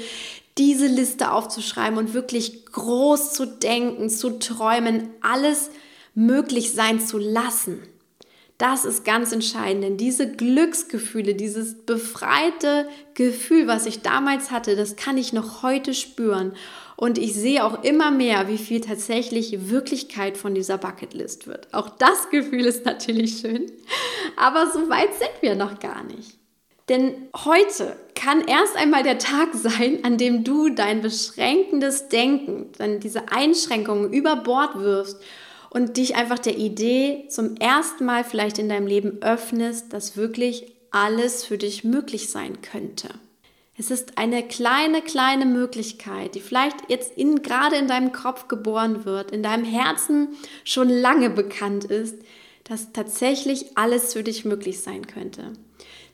diese 0.59 0.87
Liste 0.87 1.31
aufzuschreiben 1.31 1.99
und 1.99 2.15
wirklich 2.15 2.67
groß 2.67 3.33
zu 3.33 3.47
denken, 3.47 4.11
zu 4.11 4.39
träumen, 4.41 5.11
alles 5.21 5.71
möglich 6.15 6.73
sein 6.73 7.01
zu 7.01 7.17
lassen. 7.17 7.81
Das 8.59 8.85
ist 8.85 9.05
ganz 9.05 9.31
entscheidend, 9.31 9.85
denn 9.85 9.97
diese 9.97 10.33
Glücksgefühle, 10.33 11.37
dieses 11.37 11.75
befreite 11.87 12.89
Gefühl, 13.15 13.69
was 13.69 13.87
ich 13.87 14.03
damals 14.03 14.51
hatte, 14.51 14.75
das 14.75 14.97
kann 14.97 15.17
ich 15.17 15.33
noch 15.33 15.63
heute 15.63 15.95
spüren. 15.95 16.53
Und 16.97 17.19
ich 17.19 17.35
sehe 17.35 17.65
auch 17.65 17.85
immer 17.85 18.11
mehr, 18.11 18.49
wie 18.49 18.59
viel 18.59 18.81
tatsächlich 18.81 19.71
Wirklichkeit 19.71 20.37
von 20.37 20.57
dieser 20.57 20.77
Bucketlist 20.77 21.47
wird. 21.47 21.73
Auch 21.73 21.89
das 21.89 22.31
Gefühl 22.31 22.65
ist 22.65 22.85
natürlich 22.85 23.39
schön, 23.39 23.71
aber 24.37 24.69
so 24.73 24.91
weit 24.91 25.15
sind 25.15 25.31
wir 25.41 25.55
noch 25.55 25.79
gar 25.79 26.03
nicht. 26.03 26.37
Denn 26.89 27.29
heute 27.45 27.97
kann 28.17 28.41
erst 28.41 28.77
einmal 28.77 29.05
der 29.05 29.19
Tag 29.19 29.51
sein, 29.53 30.01
an 30.03 30.17
dem 30.17 30.43
du 30.43 30.71
dein 30.71 31.01
beschränkendes 31.01 32.09
Denken, 32.09 32.73
dann 32.79 32.99
diese 32.99 33.31
Einschränkungen 33.31 34.13
über 34.13 34.35
Bord 34.35 34.81
wirfst 34.81 35.23
und 35.71 35.97
dich 35.97 36.17
einfach 36.17 36.39
der 36.39 36.57
Idee 36.57 37.27
zum 37.29 37.57
ersten 37.57 38.05
Mal 38.05 38.25
vielleicht 38.25 38.59
in 38.59 38.69
deinem 38.69 38.87
Leben 38.87 39.23
öffnest, 39.23 39.93
dass 39.93 40.17
wirklich 40.17 40.73
alles 40.91 41.45
für 41.45 41.59
dich 41.59 41.85
möglich 41.85 42.31
sein 42.31 42.63
könnte. 42.63 43.09
Es 43.77 43.93
ist 43.93 44.19
eine 44.19 44.43
kleine, 44.43 45.03
kleine 45.03 45.47
Möglichkeit, 45.47 46.35
die 46.35 46.41
vielleicht 46.41 46.77
jetzt 46.89 47.17
in, 47.17 47.43
gerade 47.43 47.77
in 47.77 47.87
deinem 47.87 48.11
Kopf 48.11 48.49
geboren 48.49 49.05
wird, 49.05 49.31
in 49.31 49.45
deinem 49.45 49.65
Herzen 49.65 50.31
schon 50.65 50.89
lange 50.89 51.31
bekannt 51.31 51.85
ist, 51.85 52.17
dass 52.65 52.93
tatsächlich 52.93 53.77
alles 53.77 54.15
für 54.15 54.25
dich 54.25 54.45
möglich 54.45 54.81
sein 54.81 55.07
könnte. 55.07 55.53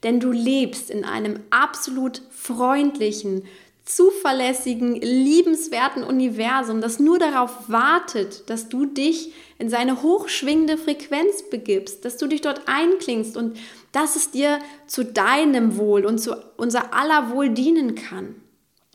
Denn 0.02 0.20
du 0.20 0.30
lebst 0.30 0.90
in 0.90 1.06
einem 1.06 1.40
absolut 1.48 2.20
freundlichen, 2.30 3.44
zuverlässigen, 3.84 4.94
liebenswerten 4.94 6.04
Universum, 6.04 6.80
das 6.80 6.98
nur 6.98 7.18
darauf 7.18 7.68
wartet, 7.68 8.48
dass 8.48 8.68
du 8.68 8.86
dich 8.86 9.32
in 9.58 9.68
seine 9.68 10.02
hochschwingende 10.02 10.78
Frequenz 10.78 11.50
begibst, 11.50 12.04
dass 12.04 12.16
du 12.16 12.26
dich 12.26 12.40
dort 12.40 12.62
einklingst 12.66 13.36
und 13.36 13.58
dass 13.92 14.16
es 14.16 14.30
dir 14.30 14.58
zu 14.86 15.04
deinem 15.04 15.76
Wohl 15.76 16.06
und 16.06 16.18
zu 16.18 16.34
unser 16.56 16.94
aller 16.94 17.30
Wohl 17.30 17.50
dienen 17.50 17.94
kann. 17.94 18.36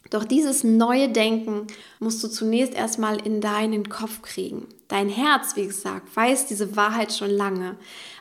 Doch 0.09 0.25
dieses 0.25 0.63
neue 0.63 1.09
Denken 1.09 1.67
musst 1.99 2.23
du 2.23 2.27
zunächst 2.27 2.73
erstmal 2.73 3.23
in 3.23 3.41
deinen 3.41 3.89
Kopf 3.89 4.23
kriegen. 4.23 4.65
Dein 4.87 5.07
Herz, 5.07 5.55
wie 5.55 5.67
gesagt, 5.67 6.15
weiß 6.15 6.47
diese 6.47 6.75
Wahrheit 6.75 7.13
schon 7.13 7.29
lange. 7.29 7.75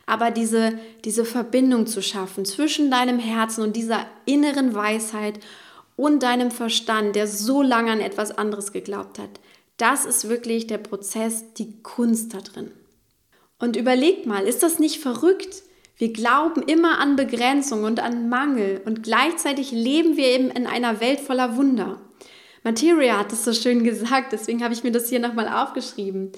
Aber 0.05 0.31
diese, 0.31 0.79
diese 1.07 1.25
Verbindung 1.25 1.87
zu 1.87 2.03
schaffen 2.03 2.45
zwischen 2.45 2.91
deinem 2.91 3.19
Herzen 3.19 3.63
und 3.63 3.75
dieser 3.75 4.05
inneren 4.27 4.75
Weisheit 4.75 5.41
und 5.99 6.23
deinem 6.23 6.53
Verstand, 6.53 7.17
der 7.17 7.27
so 7.27 7.61
lange 7.61 7.91
an 7.91 8.01
etwas 8.01 8.31
anderes 8.31 8.73
geglaubt 8.73 9.19
hat, 9.19 9.41
das 9.79 10.07
ist 10.07 10.29
wirklich 10.29 10.69
der 10.69 10.79
Prozess, 10.79 11.53
die 11.55 11.83
Kunst 11.83 12.35
da 12.35 12.39
drin. 12.39 12.71
Und 13.59 13.75
überleg 13.75 14.25
mal, 14.25 14.45
ist 14.47 14.63
das 14.63 14.79
nicht 14.79 15.01
verrückt? 15.01 15.65
Wir 15.97 16.13
glauben 16.13 16.63
immer 16.63 17.01
an 17.01 17.17
Begrenzung 17.17 17.83
und 17.83 17.99
an 17.99 18.29
Mangel 18.29 18.81
und 18.85 19.03
gleichzeitig 19.03 19.73
leben 19.73 20.17
wir 20.17 20.27
eben 20.29 20.53
in 20.53 20.69
einer 20.69 21.01
Welt 21.01 21.19
voller 21.19 21.57
Wunder. 21.57 22.01
Materia 22.63 23.19
hat 23.19 23.33
es 23.33 23.45
so 23.45 23.53
schön 23.53 23.83
gesagt, 23.83 24.33
deswegen 24.33 24.63
habe 24.63 24.75
ich 24.75 24.85
mir 24.85 24.93
das 24.93 25.09
hier 25.09 25.19
nochmal 25.19 25.49
aufgeschrieben. 25.49 26.31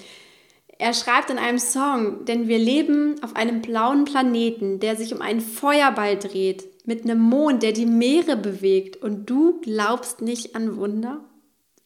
Er 0.79 0.95
schreibt 0.95 1.29
in 1.29 1.37
einem 1.37 1.59
Song, 1.59 2.25
denn 2.25 2.47
wir 2.47 2.57
leben 2.57 3.21
auf 3.23 3.35
einem 3.35 3.61
blauen 3.61 4.05
Planeten, 4.05 4.79
der 4.79 4.95
sich 4.95 5.13
um 5.13 5.21
einen 5.21 5.41
Feuerball 5.41 6.17
dreht, 6.17 6.70
mit 6.87 7.03
einem 7.03 7.19
Mond, 7.19 7.63
der 7.63 7.71
die 7.71 7.85
Meere 7.85 8.35
bewegt 8.35 8.97
und 8.97 9.29
du 9.29 9.59
glaubst 9.61 10.21
nicht 10.21 10.55
an 10.55 10.77
Wunder? 10.77 11.23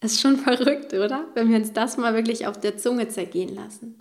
Ist 0.02 0.22
schon 0.22 0.38
verrückt, 0.38 0.94
oder? 0.94 1.26
Wenn 1.34 1.50
wir 1.50 1.58
uns 1.58 1.74
das 1.74 1.98
mal 1.98 2.14
wirklich 2.14 2.48
auf 2.48 2.60
der 2.60 2.78
Zunge 2.78 3.08
zergehen 3.08 3.54
lassen. 3.54 3.98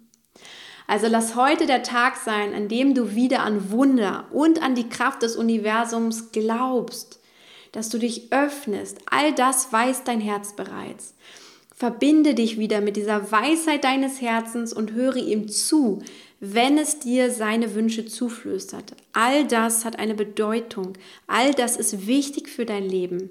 Also 0.86 1.06
lass 1.08 1.34
heute 1.34 1.66
der 1.66 1.82
Tag 1.82 2.16
sein, 2.16 2.54
an 2.54 2.68
dem 2.68 2.94
du 2.94 3.14
wieder 3.14 3.40
an 3.40 3.70
Wunder 3.70 4.26
und 4.32 4.62
an 4.62 4.74
die 4.74 4.88
Kraft 4.88 5.22
des 5.22 5.36
Universums 5.36 6.30
glaubst, 6.30 7.20
dass 7.72 7.88
du 7.88 7.98
dich 7.98 8.32
öffnest. 8.32 8.98
All 9.06 9.32
das 9.32 9.72
weiß 9.72 10.04
dein 10.04 10.20
Herz 10.20 10.54
bereits. 10.54 11.14
Verbinde 11.74 12.34
dich 12.34 12.58
wieder 12.58 12.80
mit 12.80 12.96
dieser 12.96 13.32
Weisheit 13.32 13.82
deines 13.82 14.20
Herzens 14.20 14.72
und 14.72 14.92
höre 14.92 15.16
ihm 15.16 15.48
zu, 15.48 16.02
wenn 16.40 16.78
es 16.78 16.98
dir 16.98 17.30
seine 17.30 17.74
Wünsche 17.74 18.06
zuflüstert. 18.06 18.94
All 19.12 19.46
das 19.46 19.84
hat 19.84 19.98
eine 19.98 20.14
Bedeutung. 20.14 20.94
All 21.26 21.52
das 21.52 21.76
ist 21.76 22.06
wichtig 22.06 22.48
für 22.48 22.66
dein 22.66 22.88
Leben. 22.88 23.30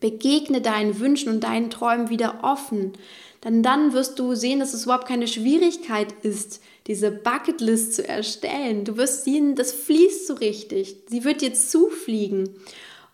Begegne 0.00 0.60
deinen 0.60 0.98
Wünschen 0.98 1.32
und 1.32 1.44
deinen 1.44 1.70
Träumen 1.70 2.10
wieder 2.10 2.40
offen. 2.42 2.92
Denn 3.44 3.62
dann 3.62 3.92
wirst 3.92 4.18
du 4.18 4.34
sehen, 4.34 4.60
dass 4.60 4.74
es 4.74 4.84
überhaupt 4.84 5.06
keine 5.06 5.28
Schwierigkeit 5.28 6.12
ist, 6.22 6.62
diese 6.86 7.10
Bucketlist 7.10 7.94
zu 7.94 8.06
erstellen. 8.06 8.84
Du 8.84 8.96
wirst 8.96 9.24
sehen, 9.24 9.54
das 9.54 9.72
fließt 9.72 10.26
so 10.26 10.34
richtig. 10.34 10.96
Sie 11.08 11.24
wird 11.24 11.40
dir 11.42 11.54
zufliegen. 11.54 12.50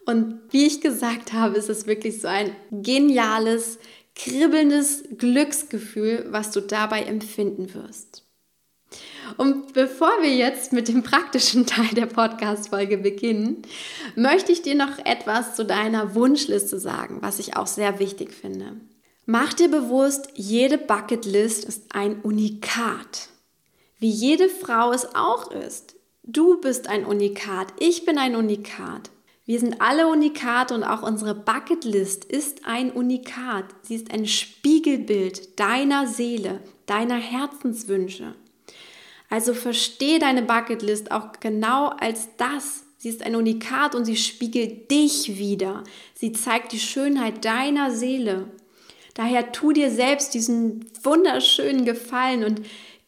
Und 0.06 0.40
wie 0.50 0.66
ich 0.66 0.80
gesagt 0.80 1.32
habe, 1.32 1.56
ist 1.56 1.68
es 1.68 1.86
wirklich 1.86 2.20
so 2.20 2.28
ein 2.28 2.54
geniales, 2.70 3.78
kribbelndes 4.16 5.04
Glücksgefühl, 5.18 6.26
was 6.30 6.50
du 6.50 6.60
dabei 6.60 7.02
empfinden 7.02 7.74
wirst. 7.74 8.24
Und 9.36 9.72
bevor 9.72 10.10
wir 10.20 10.34
jetzt 10.34 10.72
mit 10.72 10.88
dem 10.88 11.02
praktischen 11.02 11.66
Teil 11.66 11.88
der 11.92 12.06
Podcast-Folge 12.06 12.98
beginnen, 12.98 13.62
möchte 14.16 14.52
ich 14.52 14.62
dir 14.62 14.74
noch 14.74 14.98
etwas 15.04 15.56
zu 15.56 15.64
deiner 15.64 16.14
Wunschliste 16.14 16.78
sagen, 16.78 17.18
was 17.20 17.38
ich 17.38 17.56
auch 17.56 17.66
sehr 17.66 17.98
wichtig 17.98 18.32
finde. 18.32 18.76
Mach 19.26 19.52
dir 19.52 19.70
bewusst, 19.70 20.28
jede 20.34 20.78
Bucketlist 20.78 21.64
ist 21.64 21.94
ein 21.94 22.20
Unikat 22.20 23.30
wie 24.00 24.08
jede 24.08 24.48
Frau 24.48 24.92
es 24.92 25.14
auch 25.14 25.50
ist. 25.52 25.94
Du 26.24 26.60
bist 26.60 26.88
ein 26.88 27.04
Unikat, 27.04 27.68
ich 27.78 28.06
bin 28.06 28.18
ein 28.18 28.34
Unikat. 28.34 29.10
Wir 29.44 29.60
sind 29.60 29.80
alle 29.80 30.08
Unikate 30.08 30.74
und 30.74 30.84
auch 30.84 31.02
unsere 31.02 31.34
Bucketlist 31.34 32.24
ist 32.24 32.64
ein 32.64 32.92
Unikat. 32.92 33.66
Sie 33.82 33.96
ist 33.96 34.10
ein 34.10 34.26
Spiegelbild 34.26 35.58
deiner 35.58 36.06
Seele, 36.06 36.60
deiner 36.86 37.16
Herzenswünsche. 37.16 38.34
Also 39.30 39.54
verstehe 39.54 40.18
deine 40.18 40.42
Bucketlist 40.42 41.10
auch 41.10 41.32
genau 41.40 41.86
als 41.86 42.28
das. 42.36 42.82
Sie 42.98 43.08
ist 43.08 43.22
ein 43.22 43.36
Unikat 43.36 43.94
und 43.94 44.04
sie 44.04 44.16
spiegelt 44.16 44.90
dich 44.90 45.38
wieder. 45.38 45.84
Sie 46.14 46.32
zeigt 46.32 46.72
die 46.72 46.78
Schönheit 46.80 47.44
deiner 47.46 47.90
Seele. 47.90 48.50
Daher 49.14 49.52
tu 49.52 49.72
dir 49.72 49.90
selbst 49.90 50.34
diesen 50.34 50.84
wunderschönen 51.02 51.86
Gefallen 51.86 52.44
und 52.44 52.60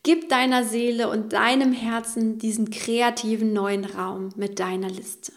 Gib 0.05 0.29
deiner 0.29 0.65
Seele 0.65 1.09
und 1.09 1.33
deinem 1.33 1.73
Herzen 1.73 2.37
diesen 2.39 2.71
kreativen 2.71 3.53
neuen 3.53 3.85
Raum 3.85 4.31
mit 4.35 4.59
deiner 4.59 4.89
Liste. 4.89 5.33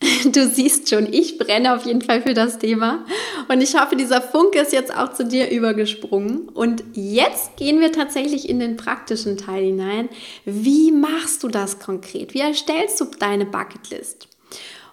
Du 0.24 0.48
siehst 0.48 0.88
schon, 0.88 1.12
ich 1.12 1.38
brenne 1.38 1.74
auf 1.74 1.84
jeden 1.84 2.02
Fall 2.02 2.22
für 2.22 2.34
das 2.34 2.58
Thema 2.58 3.04
und 3.48 3.60
ich 3.60 3.78
hoffe, 3.78 3.96
dieser 3.96 4.22
Funke 4.22 4.60
ist 4.60 4.72
jetzt 4.72 4.96
auch 4.96 5.12
zu 5.12 5.24
dir 5.24 5.50
übergesprungen. 5.50 6.48
Und 6.48 6.82
jetzt 6.94 7.56
gehen 7.56 7.80
wir 7.80 7.92
tatsächlich 7.92 8.48
in 8.48 8.58
den 8.58 8.76
praktischen 8.76 9.36
Teil 9.36 9.64
hinein. 9.64 10.08
Wie 10.44 10.92
machst 10.92 11.42
du 11.42 11.48
das 11.48 11.78
konkret? 11.78 12.34
Wie 12.34 12.40
erstellst 12.40 13.00
du 13.00 13.06
deine 13.18 13.46
Bucketlist? 13.46 14.28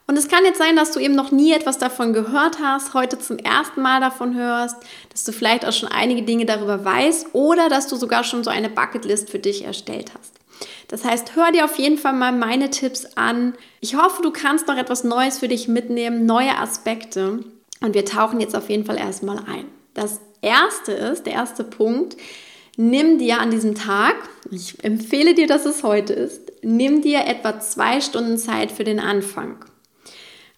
Und 0.08 0.18
es 0.18 0.28
kann 0.28 0.44
jetzt 0.44 0.58
sein, 0.58 0.76
dass 0.76 0.92
du 0.92 1.00
eben 1.00 1.16
noch 1.16 1.32
nie 1.32 1.54
etwas 1.54 1.78
davon 1.78 2.12
gehört 2.12 2.60
hast, 2.60 2.94
heute 2.94 3.18
zum 3.18 3.38
ersten 3.38 3.82
Mal 3.82 4.02
davon 4.02 4.36
hörst, 4.36 4.76
dass 5.10 5.24
du 5.24 5.32
vielleicht 5.32 5.66
auch 5.66 5.72
schon 5.72 5.88
einige 5.88 6.24
Dinge 6.24 6.46
darüber 6.46 6.84
weißt 6.84 7.28
oder 7.32 7.70
dass 7.70 7.88
du 7.88 7.96
sogar 7.96 8.26
schon 8.26 8.44
so 8.44 8.50
eine 8.50 8.70
Bucketlist 8.70 9.30
für 9.30 9.40
dich 9.40 9.64
erstellt 9.64 10.12
hast. 10.18 10.41
Das 10.88 11.06
heißt, 11.06 11.36
hör 11.36 11.52
dir 11.52 11.66
auf 11.66 11.78
jeden 11.78 11.98
Fall 11.98 12.14
mal 12.14 12.32
meine 12.32 12.70
Tipps 12.70 13.06
an. 13.16 13.54
Ich 13.80 13.96
hoffe, 13.96 14.22
du 14.22 14.32
kannst 14.32 14.68
noch 14.68 14.78
etwas 14.78 15.04
Neues 15.04 15.40
für 15.40 15.48
dich 15.48 15.68
mitnehmen, 15.68 16.26
neue 16.26 16.58
Aspekte. 16.58 17.40
Und 17.82 17.96
wir 17.96 18.06
tauchen 18.06 18.40
jetzt 18.40 18.56
auf 18.56 18.70
jeden 18.70 18.86
Fall 18.86 18.98
erstmal 18.98 19.40
ein. 19.40 19.66
Das 19.94 20.22
erste 20.42 20.92
ist, 20.92 21.26
der 21.26 21.34
erste 21.34 21.64
Punkt, 21.64 22.18
nimm 22.78 23.18
dir 23.18 23.40
an 23.40 23.52
diesem 23.52 23.76
Tag, 23.76 24.16
ich 24.50 24.84
empfehle 24.84 25.34
dir, 25.34 25.48
dass 25.48 25.66
es 25.66 25.84
heute 25.84 26.14
ist, 26.14 26.52
nimm 26.62 27.02
dir 27.02 27.26
etwa 27.26 27.60
zwei 27.60 28.02
Stunden 28.02 28.38
Zeit 28.38 28.72
für 28.72 28.84
den 28.84 29.00
Anfang. 29.00 29.66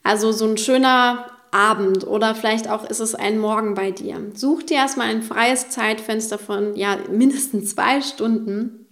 Also 0.04 0.32
so 0.32 0.46
ein 0.46 0.58
schöner 0.58 1.28
Abend 1.52 2.06
oder 2.06 2.34
vielleicht 2.36 2.70
auch 2.70 2.90
ist 2.90 3.00
es 3.00 3.16
ein 3.16 3.38
Morgen 3.38 3.76
bei 3.76 3.92
dir. 3.92 4.18
Such 4.34 4.64
dir 4.64 4.78
erstmal 4.78 5.08
ein 5.08 5.22
freies 5.22 5.70
Zeitfenster 5.70 6.40
von 6.40 6.76
ja, 6.76 6.98
mindestens 7.12 7.76
zwei 7.76 8.02
Stunden. 8.02 8.83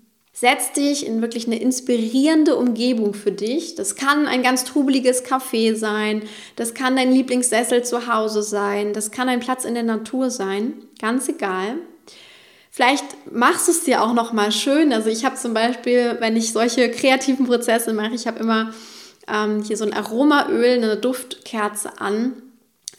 Setz 0.41 0.71
dich 0.71 1.05
in 1.05 1.21
wirklich 1.21 1.45
eine 1.45 1.62
inspirierende 1.62 2.55
Umgebung 2.55 3.13
für 3.13 3.31
dich. 3.31 3.75
Das 3.75 3.95
kann 3.95 4.25
ein 4.25 4.41
ganz 4.41 4.63
trubeliges 4.63 5.24
Café 5.24 5.75
sein, 5.75 6.24
das 6.55 6.74
kann 6.74 6.95
dein 6.95 7.12
Lieblingssessel 7.12 7.83
zu 7.83 8.12
Hause 8.12 8.41
sein, 8.41 8.91
das 8.91 9.12
kann 9.12 9.29
ein 9.29 9.39
Platz 9.39 9.65
in 9.65 9.75
der 9.75 9.83
Natur 9.83 10.31
sein, 10.31 10.74
ganz 11.00 11.29
egal. 11.29 11.75
Vielleicht 12.71 13.05
machst 13.31 13.67
du 13.67 13.71
es 13.71 13.83
dir 13.83 14.01
auch 14.01 14.15
noch 14.15 14.33
mal 14.33 14.51
schön. 14.51 14.93
Also 14.93 15.12
ich 15.12 15.25
habe 15.25 15.36
zum 15.36 15.53
Beispiel, 15.53 16.17
wenn 16.21 16.36
ich 16.36 16.53
solche 16.53 16.89
kreativen 16.89 17.45
Prozesse 17.45 17.93
mache, 17.93 18.15
ich 18.15 18.25
habe 18.25 18.39
immer 18.39 18.74
ähm, 19.31 19.62
hier 19.62 19.77
so 19.77 19.86
ein 19.86 19.93
Aromaöl, 19.93 20.77
eine 20.77 20.98
Duftkerze 20.98 22.01
an, 22.01 22.33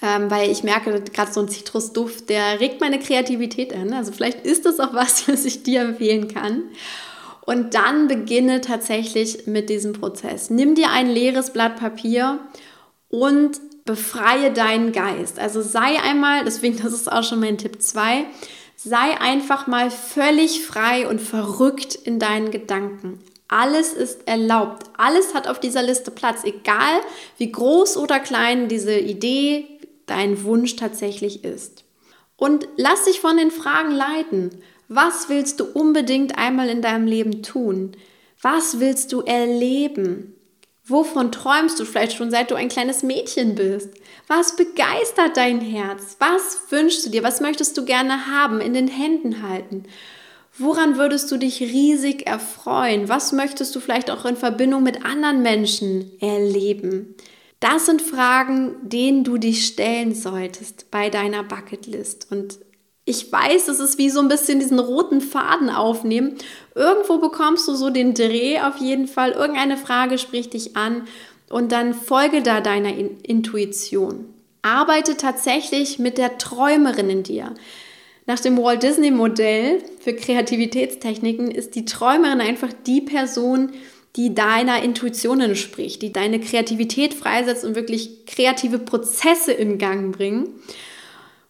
ähm, 0.01 0.31
weil 0.31 0.49
ich 0.49 0.63
merke, 0.63 1.03
gerade 1.13 1.33
so 1.33 1.41
ein 1.41 1.49
Zitrusduft, 1.49 2.29
der 2.29 2.61
regt 2.61 2.81
meine 2.81 3.01
Kreativität 3.01 3.75
an. 3.75 3.93
Also 3.95 4.13
vielleicht 4.13 4.47
ist 4.47 4.65
das 4.65 4.79
auch 4.79 4.95
was, 4.95 5.27
was 5.29 5.45
ich 5.45 5.65
dir 5.65 5.81
empfehlen 5.81 6.33
kann. 6.33 6.63
Und 7.45 7.75
dann 7.75 8.09
beginne 8.09 8.61
tatsächlich 8.61 9.47
mit 9.47 9.69
diesem 9.69 9.93
Prozess. 9.93 10.49
Nimm 10.49 10.75
dir 10.75 10.91
ein 10.91 11.11
leeres 11.11 11.53
Blatt 11.53 11.77
Papier 11.77 12.39
und 13.09 13.61
befreie 13.85 14.53
deinen 14.53 14.93
Geist. 14.93 15.39
Also 15.39 15.61
sei 15.61 16.01
einmal, 16.01 16.45
deswegen 16.45 16.79
das 16.81 16.93
ist 16.93 17.11
auch 17.11 17.25
schon 17.25 17.41
mein 17.41 17.59
Tipp 17.59 17.83
2, 17.83 18.25
sei 18.77 19.21
einfach 19.21 19.67
mal 19.67 19.91
völlig 19.91 20.65
frei 20.65 21.09
und 21.09 21.21
verrückt 21.21 21.95
in 21.95 22.19
deinen 22.19 22.51
Gedanken. 22.51 23.21
Alles 23.49 23.93
ist 23.93 24.27
erlaubt. 24.27 24.85
Alles 24.97 25.35
hat 25.35 25.47
auf 25.47 25.61
dieser 25.61 25.83
Liste 25.83 26.11
Platz, 26.11 26.43
egal 26.45 27.01
wie 27.39 27.53
groß 27.53 27.97
oder 27.99 28.19
klein 28.19 28.69
diese 28.69 28.99
Idee, 28.99 29.67
dein 30.07 30.45
Wunsch 30.45 30.77
tatsächlich 30.77 31.45
ist. 31.45 31.85
Und 32.37 32.67
lass 32.77 33.05
dich 33.05 33.21
von 33.21 33.37
den 33.37 33.51
Fragen 33.51 33.93
leiten. 33.93 34.63
Was 34.95 35.31
willst 35.31 35.59
du 35.59 35.65
unbedingt 35.65 36.37
einmal 36.37 36.69
in 36.69 36.83
deinem 36.83 37.07
Leben 37.07 37.43
tun? 37.43 37.97
Was 38.43 38.79
willst 38.79 39.13
du 39.13 39.23
erleben? 39.23 40.35
Wovon 40.85 41.33
träumst 41.33 41.81
du 41.81 41.87
vielleicht 41.87 42.17
schon 42.17 42.31
seit 42.31 42.51
du 42.51 42.57
ein 42.57 42.69
kleines 42.69 43.03
Mädchen 43.03 43.55
bist? 43.55 43.89
Was 44.27 44.55
begeistert 44.55 45.39
dein 45.39 45.63
Herz? 45.63 46.17
Was 46.19 46.59
wünschst 46.69 47.07
du 47.07 47.11
dir? 47.11 47.23
Was 47.23 47.41
möchtest 47.41 47.79
du 47.79 47.87
gerne 47.87 48.27
haben, 48.27 48.61
in 48.61 48.75
den 48.75 48.89
Händen 48.89 49.43
halten? 49.49 49.85
Woran 50.59 50.99
würdest 50.99 51.31
du 51.31 51.39
dich 51.39 51.61
riesig 51.61 52.27
erfreuen? 52.27 53.09
Was 53.09 53.33
möchtest 53.33 53.75
du 53.75 53.81
vielleicht 53.81 54.11
auch 54.11 54.27
in 54.27 54.37
Verbindung 54.37 54.83
mit 54.83 55.07
anderen 55.07 55.41
Menschen 55.41 56.11
erleben? 56.21 57.15
Das 57.61 57.87
sind 57.87 58.03
Fragen, 58.03 58.75
denen 58.83 59.25
du 59.25 59.39
dich 59.39 59.65
stellen 59.65 60.15
solltest 60.15 60.91
bei 60.91 61.09
deiner 61.09 61.45
Bucketlist. 61.45 62.27
Und 62.31 62.59
ich 63.05 63.33
weiß, 63.33 63.69
es 63.69 63.81
ist 63.81 63.99
wie 63.99 64.11
so 64.11 64.21
ein 64.21 64.29
bisschen 64.29 64.61
diesen 64.61 64.79
roten 64.79 65.21
Faden 65.21 65.71
aufnehmen. 65.71 66.37
Irgendwo 66.75 67.19
bekommst 67.19 67.67
du 67.67 67.75
so 67.75 67.91
den 67.91 68.15
Dreh 68.15 68.61
auf 68.61 68.77
jeden 68.79 69.09
Fall. 69.09 69.33
Irgendeine 69.33 69.77
Frage 69.77 70.19
spricht 70.19 70.55
dich 70.55 70.77
an 70.77 71.09
und 71.49 71.73
dann 71.73 71.95
folge 71.95 72.43
da 72.43 72.61
deiner 72.61 72.95
Intuition. 73.23 74.27
Arbeite 74.63 75.17
tatsächlich 75.17 75.99
mit 75.99 76.17
der 76.17 76.39
Träumerin 76.39 77.11
in 77.11 77.23
dir. 77.25 77.53
Nach 78.27 78.39
dem 78.39 78.57
Walt 78.57 78.85
Disney 78.85 79.11
Modell 79.11 79.83
für 80.01 80.15
Kreativitätstechniken 80.15 81.51
ist 81.51 81.75
die 81.75 81.85
Träumerin 81.85 82.41
einfach 82.41 82.73
die 82.87 83.01
Person, 83.01 83.73
die 84.15 84.33
deiner 84.33 84.83
Intuition 84.83 85.41
entspricht, 85.41 86.03
die 86.03 86.13
deine 86.13 86.39
Kreativität 86.39 87.15
freisetzt 87.15 87.65
und 87.65 87.75
wirklich 87.75 88.27
kreative 88.27 88.79
Prozesse 88.79 89.53
in 89.53 89.79
Gang 89.79 90.17
bringen. 90.17 90.61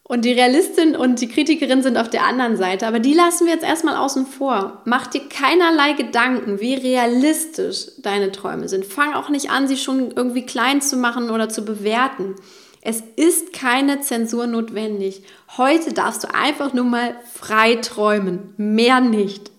Und 0.05 0.25
die 0.25 0.33
Realistin 0.33 0.97
und 0.97 1.21
die 1.21 1.29
Kritikerin 1.29 1.83
sind 1.83 1.97
auf 1.97 2.11
der 2.11 2.25
anderen 2.25 2.57
Seite, 2.57 2.87
aber 2.87 2.99
die 2.99 3.15
lassen 3.15 3.47
wir 3.47 3.55
jetzt 3.55 3.65
erstmal 3.65 3.97
außen 3.97 4.27
vor. 4.27 4.83
Mach 4.85 5.07
dir 5.07 5.29
keinerlei 5.29 5.93
Gedanken, 5.93 6.61
wie 6.61 6.75
realistisch 6.75 7.87
deine 7.99 8.33
Träume 8.33 8.69
sind. 8.69 8.85
Fang 8.85 9.15
auch 9.15 9.29
nicht 9.29 9.51
an, 9.51 9.69
sie 9.69 9.77
schon 9.77 10.11
irgendwie 10.11 10.45
klein 10.45 10.83
zu 10.83 10.97
machen 10.97 11.31
oder 11.31 11.49
zu 11.49 11.65
bewerten. 11.65 12.35
Es 12.81 13.01
ist 13.15 13.53
keine 13.53 14.01
Zensur 14.01 14.49
notwendig. 14.49 15.23
Heute 15.57 15.93
darfst 15.93 16.25
du 16.25 16.35
einfach 16.35 16.73
nur 16.73 16.85
mal 16.85 17.15
frei 17.33 17.77
träumen, 17.77 18.55
mehr 18.57 19.01
nicht. 19.01 19.53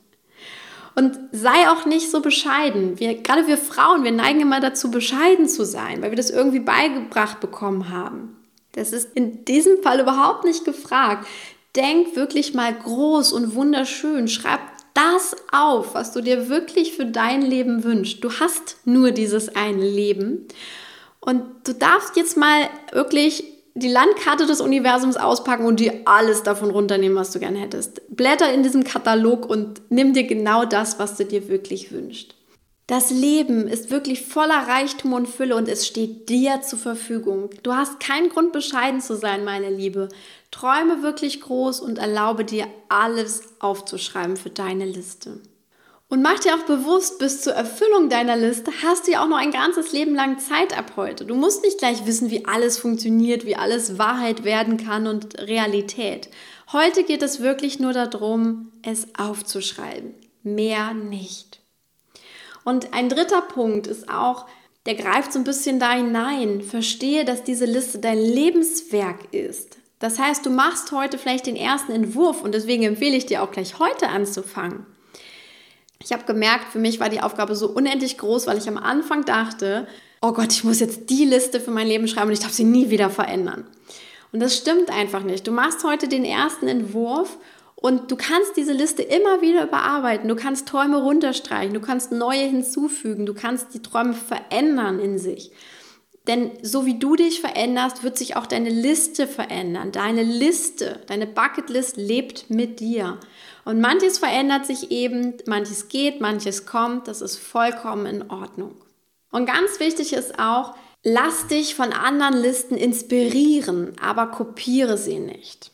Und 0.94 1.18
sei 1.32 1.70
auch 1.70 1.86
nicht 1.86 2.12
so 2.12 2.22
bescheiden. 2.22 3.00
Wir, 3.00 3.16
gerade 3.16 3.48
wir 3.48 3.58
Frauen, 3.58 4.04
wir 4.04 4.12
neigen 4.12 4.42
immer 4.42 4.60
dazu, 4.60 4.92
bescheiden 4.92 5.48
zu 5.48 5.66
sein, 5.66 6.02
weil 6.02 6.12
wir 6.12 6.18
das 6.18 6.30
irgendwie 6.30 6.60
beigebracht 6.60 7.40
bekommen 7.40 7.90
haben. 7.90 8.36
Das 8.74 8.92
ist 8.92 9.10
in 9.16 9.46
diesem 9.46 9.82
Fall 9.82 10.00
überhaupt 10.00 10.44
nicht 10.44 10.66
gefragt. 10.66 11.28
Denk 11.76 12.16
wirklich 12.16 12.54
mal 12.54 12.74
groß 12.74 13.34
und 13.34 13.56
wunderschön. 13.56 14.28
Schreib 14.28 14.60
das 14.94 15.36
auf, 15.52 15.96
was 15.96 16.12
du 16.12 16.22
dir 16.22 16.50
wirklich 16.50 16.94
für 16.94 17.06
dein 17.06 17.42
Leben 17.42 17.84
wünschst. 17.84 18.24
Du 18.24 18.32
hast 18.32 18.78
nur 18.86 19.12
dieses 19.12 19.56
eine 19.56 19.84
Leben. 19.84 20.48
Und 21.20 21.44
du 21.64 21.74
darfst 21.74 22.16
jetzt 22.16 22.38
mal 22.38 22.70
wirklich 22.92 23.44
die 23.76 23.88
Landkarte 23.90 24.46
des 24.46 24.62
Universums 24.62 25.18
auspacken 25.18 25.66
und 25.66 25.80
dir 25.80 26.02
alles 26.06 26.44
davon 26.44 26.70
runternehmen, 26.70 27.18
was 27.18 27.32
du 27.32 27.40
gerne 27.40 27.60
hättest. 27.60 28.02
Blätter 28.16 28.54
in 28.54 28.62
diesem 28.62 28.84
Katalog 28.84 29.50
und 29.50 29.82
nimm 29.90 30.14
dir 30.14 30.24
genau 30.24 30.66
das, 30.66 31.00
was 31.00 31.16
du 31.18 31.26
dir 31.26 31.48
wirklich 31.48 31.92
wünschst. 31.92 32.36
Das 32.86 33.12
Leben 33.12 33.70
ist 33.70 33.92
wirklich 33.92 34.26
voller 34.26 34.68
Reichtum 34.68 35.14
und 35.14 35.30
Fülle 35.30 35.56
und 35.56 35.70
es 35.70 35.88
steht 35.88 36.28
dir 36.28 36.62
zur 36.62 36.80
Verfügung. 36.80 37.50
Du 37.64 37.74
hast 37.74 38.02
keinen 38.02 38.28
Grund, 38.28 38.52
bescheiden 38.52 39.00
zu 39.00 39.16
sein, 39.16 39.46
meine 39.46 39.70
Liebe. 39.70 40.10
Träume 40.52 41.02
wirklich 41.02 41.40
groß 41.40 41.80
und 41.80 41.98
erlaube 41.98 42.44
dir, 42.44 42.68
alles 42.90 43.44
aufzuschreiben 43.60 44.36
für 44.36 44.50
deine 44.50 44.86
Liste. 44.86 45.40
Und 46.10 46.22
mach 46.22 46.40
dir 46.40 46.56
auch 46.56 46.66
bewusst, 46.66 47.20
bis 47.20 47.42
zur 47.42 47.54
Erfüllung 47.54 48.10
deiner 48.10 48.36
Liste 48.36 48.72
hast 48.84 49.08
du 49.08 49.14
ja 49.14 49.24
auch 49.24 49.30
noch 49.30 49.38
ein 49.38 49.52
ganzes 49.52 49.94
Leben 49.94 50.14
lang 50.14 50.38
Zeit 50.38 50.78
ab 50.78 50.92
heute. 50.98 51.26
Du 51.26 51.36
musst 51.36 51.64
nicht 51.64 51.80
gleich 51.80 52.06
wissen, 52.06 52.30
wie 52.32 52.46
alles 52.46 52.78
funktioniert, 52.78 53.46
wie 53.46 53.56
alles 53.56 53.98
Wahrheit 53.98 54.44
werden 54.44 54.76
kann 54.76 55.08
und 55.08 55.40
Realität. 55.40 56.30
Heute 56.74 57.04
geht 57.04 57.24
es 57.24 57.40
wirklich 57.40 57.80
nur 57.80 57.94
darum, 57.94 58.74
es 58.84 59.08
aufzuschreiben. 59.18 60.14
Mehr 60.44 60.94
nicht. 60.94 61.53
Und 62.64 62.94
ein 62.94 63.10
dritter 63.10 63.42
Punkt 63.42 63.88
ist 63.88 64.10
auch, 64.10 64.46
der 64.86 64.96
greift 64.96 65.34
so 65.34 65.40
ein 65.40 65.46
bisschen 65.46 65.80
da 65.80 65.92
hinein. 65.92 66.62
Verstehe, 66.62 67.26
dass 67.26 67.44
diese 67.44 67.66
Liste 67.66 68.00
dein 68.00 68.20
Lebenswerk 68.20 69.34
ist. 69.34 69.78
Das 70.00 70.20
heißt, 70.20 70.46
du 70.46 70.50
machst 70.50 70.92
heute 70.92 71.18
vielleicht 71.18 71.46
den 71.48 71.56
ersten 71.56 71.94
Entwurf 71.94 72.42
und 72.42 72.54
deswegen 72.54 72.84
empfehle 72.84 73.16
ich 73.16 73.26
dir 73.26 73.42
auch 73.42 73.52
gleich 73.52 73.80
heute 73.80 74.10
anzufangen. 74.10 74.86
Ich 76.04 76.12
habe 76.12 76.26
gemerkt, 76.26 76.74
für 76.74 76.80
mich 76.80 77.00
war 77.00 77.08
die 77.08 77.22
Aufgabe 77.22 77.56
so 77.56 77.70
unendlich 77.70 78.18
groß, 78.18 78.48
weil 78.48 78.58
ich 78.58 78.68
am 78.68 78.78
Anfang 78.78 79.24
dachte, 79.24 79.88
oh 80.22 80.34
Gott, 80.34 80.52
ich 80.52 80.66
muss 80.66 80.82
jetzt 80.82 81.10
die 81.10 81.24
Liste 81.24 81.62
für 81.62 81.72
mein 81.72 81.88
Leben 81.88 82.10
schreiben 82.10 82.28
und 82.28 82.34
ich 82.34 82.42
darf 82.42 82.52
sie 82.52 82.66
nie 82.66 82.90
wieder 82.90 83.10
verändern. 83.10 83.66
Und 84.34 84.42
das 84.42 84.58
stimmt 84.58 84.90
einfach 84.90 85.24
nicht. 85.24 85.48
Du 85.48 85.52
machst 85.52 85.86
heute 85.86 86.10
den 86.10 86.26
ersten 86.26 86.68
Entwurf 86.68 87.38
und 87.84 88.12
du 88.12 88.16
kannst 88.16 88.56
diese 88.56 88.72
Liste 88.72 89.02
immer 89.02 89.42
wieder 89.42 89.68
überarbeiten. 89.68 90.30
Du 90.30 90.38
kannst 90.38 90.70
Träume 90.70 91.02
runterstreichen, 91.02 91.74
du 91.74 91.82
kannst 91.82 92.14
neue 92.14 92.46
hinzufügen, 92.46 93.26
du 93.26 93.34
kannst 93.34 93.74
die 93.74 93.82
Träume 93.82 94.14
verändern 94.14 95.00
in 95.00 95.18
sich. 95.18 95.52
Denn 96.26 96.52
so 96.62 96.86
wie 96.86 96.98
du 96.98 97.18
dich 97.18 97.42
veränderst, 97.42 98.02
wird 98.02 98.18
sich 98.18 98.38
auch 98.38 98.46
deine 98.46 98.70
Liste 98.70 99.28
verändern. 99.28 99.92
Deine 99.92 100.24
Liste, 100.24 101.02
deine 101.08 101.28
Bucketlist 101.28 101.98
lebt 101.98 102.50
mit 102.50 102.80
dir. 102.80 103.20
Und 103.66 103.82
manches 103.82 104.18
verändert 104.18 104.66
sich 104.66 104.90
eben, 104.92 105.34
manches 105.46 105.90
geht, 105.90 106.22
manches 106.22 106.66
kommt, 106.66 107.10
das 107.10 107.22
ist 107.22 107.36
vollkommen 107.36 108.06
in 108.06 108.32
Ordnung. 108.32 108.76
Und 109.30 109.46
ganz 109.46 109.82
wichtig 109.82 110.14
ist 110.14 110.40
auch, 110.40 110.74
lass 111.04 111.48
dich 111.48 111.76
von 111.76 111.92
anderen 111.92 112.38
Listen 112.38 112.78
inspirieren, 112.78 113.92
aber 114.02 114.28
kopiere 114.28 114.98
sie 114.98 115.20
nicht. 115.20 115.73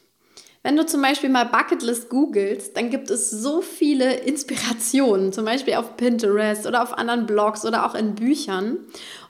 Wenn 0.62 0.76
du 0.76 0.86
zum 0.86 1.02
Beispiel 1.02 1.30
mal 1.30 1.46
Bucketlist 1.46 2.10
googelst, 2.10 2.76
dann 2.76 2.90
gibt 2.90 3.10
es 3.10 3.32
so 3.32 3.62
viele 3.62 4.16
Inspirationen, 4.16 5.32
zum 5.32 5.46
Beispiel 5.46 5.76
auf 5.76 5.96
Pinterest 5.96 6.68
oder 6.68 6.84
auf 6.84 6.98
anderen 6.98 7.26
Blogs 7.26 7.66
oder 7.66 7.86
auch 7.86 7.96
in 7.96 8.16
Büchern. 8.16 8.78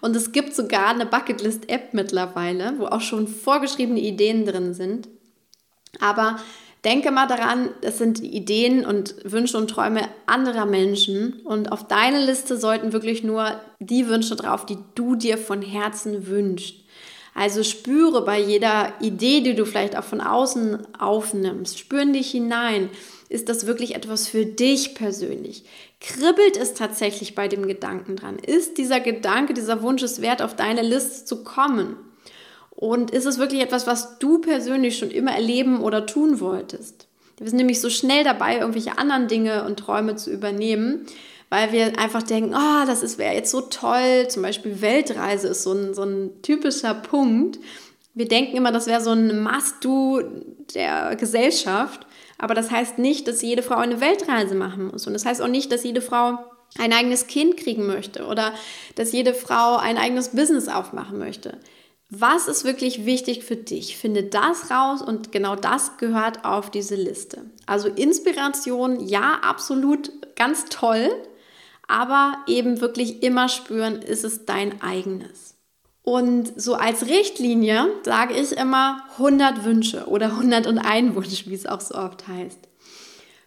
Und 0.02 0.15
es 0.15 0.32
gibt 0.32 0.56
sogar 0.56 0.88
eine 0.88 1.06
Bucketlist-App 1.06 1.94
mittlerweile, 1.94 2.74
wo 2.78 2.86
auch 2.88 3.02
schon 3.02 3.28
vorgeschriebene 3.28 4.00
Ideen 4.00 4.46
drin 4.46 4.74
sind. 4.74 5.08
Aber 6.00 6.38
Denke 6.86 7.12
mal 7.12 7.28
daran, 7.28 7.72
das 7.82 7.98
sind 7.98 8.24
Ideen 8.24 8.86
und 8.86 9.15
Wünsche 9.26 9.58
und 9.58 9.70
Träume 9.70 10.08
anderer 10.28 10.65
Menschen 10.65 11.42
und 11.44 11.74
auf 11.74 11.86
deine 11.86 12.24
Liste 12.24 12.58
sollten 12.58 12.94
wirklich 12.94 13.22
nur 13.22 13.60
die 13.80 14.08
Wünsche 14.08 14.38
drauf, 14.38 14.65
die 14.65 14.78
du 14.96 15.15
dir 15.15 15.38
von 15.38 15.62
Herzen 15.62 16.28
wünschst. 16.28 16.76
Also 17.39 17.63
spüre 17.63 18.25
bei 18.25 18.38
jeder 18.38 18.91
Idee, 18.99 19.39
die 19.39 19.56
du 19.56 19.65
vielleicht 19.65 19.97
auch 19.97 20.04
von 20.04 20.19
außen 20.19 20.93
aufnimmst, 20.99 21.80
spüre 21.80 22.02
in 22.02 22.12
dich 22.12 22.32
hinein. 22.32 22.89
Ist 23.30 23.47
das 23.47 23.65
wirklich 23.65 23.95
etwas 23.95 24.28
für 24.28 24.45
dich 24.45 24.93
persönlich? 24.93 25.63
Kribbelt 26.02 26.58
es 26.58 26.73
tatsächlich 26.73 27.36
bei 27.36 27.47
dem 27.47 27.65
Gedanken 27.65 28.17
dran? 28.17 28.39
Ist 28.39 28.78
dieser 28.78 28.99
Gedanke, 28.99 29.54
dieser 29.54 29.82
Wunsch 29.82 30.04
es 30.04 30.21
wert, 30.21 30.41
auf 30.41 30.58
deine 30.58 30.82
Liste 30.82 31.23
zu 31.23 31.45
kommen? 31.45 31.95
Und 32.71 33.12
ist 33.12 33.25
es 33.25 33.39
wirklich 33.39 33.62
etwas, 33.62 33.88
was 33.88 34.19
du 34.19 34.39
persönlich 34.39 34.97
schon 34.97 35.10
immer 35.10 35.32
erleben 35.32 35.80
oder 35.80 36.06
tun 36.06 36.41
wolltest? 36.41 37.08
Wir 37.38 37.47
sind 37.47 37.56
nämlich 37.56 37.80
so 37.80 37.89
schnell 37.89 38.25
dabei, 38.25 38.58
irgendwelche 38.58 38.97
anderen 38.97 39.30
Dinge 39.30 39.63
und 39.63 39.80
Träume 39.80 40.17
zu 40.17 40.30
übernehmen, 40.30 41.06
weil 41.50 41.72
wir 41.72 41.98
einfach 42.00 42.24
denken, 42.24 42.54
oh, 42.54 42.86
das 42.86 43.18
wäre 43.18 43.34
jetzt 43.34 43.52
so 43.52 43.62
toll. 43.62 44.28
Zum 44.30 44.44
Beispiel 44.44 44.82
Weltreise 44.82 45.50
ist 45.50 45.64
so 45.64 45.74
ein, 45.74 45.94
so 45.94 46.04
ein 46.04 46.42
typischer 46.42 46.94
Punkt. 46.94 47.60
Wir 48.14 48.28
denken 48.28 48.56
immer, 48.56 48.72
das 48.72 48.88
wäre 48.88 49.02
so 49.02 49.12
ein 49.12 49.42
Must-Do 49.42 50.22
der 50.76 51.16
Gesellschaft. 51.16 52.06
Aber 52.38 52.54
das 52.54 52.72
heißt 52.72 53.00
nicht, 53.00 53.28
dass 53.28 53.42
jede 53.42 53.64
Frau 53.64 53.78
eine 53.78 54.00
Weltreise 54.00 54.56
machen 54.56 54.88
muss. 54.88 55.08
Und 55.08 55.14
das 55.14 55.26
heißt 55.26 55.42
auch 55.42 55.48
nicht, 55.48 55.72
dass 55.72 55.84
jede 55.84 56.02
Frau 56.02 56.38
ein 56.78 56.94
eigenes 56.94 57.28
Kind 57.28 57.58
kriegen 57.58 57.88
möchte 57.88 58.26
oder 58.26 58.54
dass 58.96 59.12
jede 59.12 59.34
Frau 59.34 59.78
ein 59.78 59.98
eigenes 59.98 60.30
Business 60.30 60.68
aufmachen 60.68 61.18
möchte. 61.18 61.58
Was 62.12 62.48
ist 62.48 62.64
wirklich 62.64 63.06
wichtig 63.06 63.44
für 63.44 63.56
dich? 63.56 63.98
Finde 63.98 64.24
das 64.24 64.72
raus 64.72 65.02
und 65.02 65.32
genau 65.32 65.56
das 65.56 65.98
gehört 65.98 66.44
auf 66.44 66.72
diese 66.72 66.96
Liste. 66.96 67.46
Also 67.68 67.88
Inspiration, 67.88 69.00
ja, 69.00 69.40
absolut 69.44 70.12
ganz 70.36 70.66
toll, 70.66 71.12
aber 71.89 72.38
eben 72.47 72.80
wirklich 72.80 73.23
immer 73.23 73.49
spüren, 73.49 74.02
ist 74.02 74.23
es 74.23 74.45
dein 74.45 74.82
eigenes. 74.82 75.56
Und 76.04 76.60
so 76.60 76.75
als 76.75 77.08
Richtlinie 77.08 77.88
sage 78.04 78.34
ich 78.36 78.54
immer 78.54 79.04
100 79.13 79.65
Wünsche 79.65 80.08
oder 80.08 80.28
101 80.28 81.15
Wunsch, 81.15 81.47
wie 81.47 81.54
es 81.54 81.65
auch 81.65 81.82
so 81.82 81.95
oft 81.95 82.28
heißt. 82.28 82.60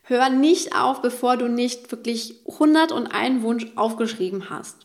Hör 0.02 0.28
nicht 0.28 0.76
auf, 0.76 1.00
bevor 1.00 1.36
du 1.36 1.48
nicht 1.48 1.90
wirklich 1.90 2.40
101 2.46 3.42
Wunsch 3.42 3.66
aufgeschrieben 3.76 4.50
hast. 4.50 4.76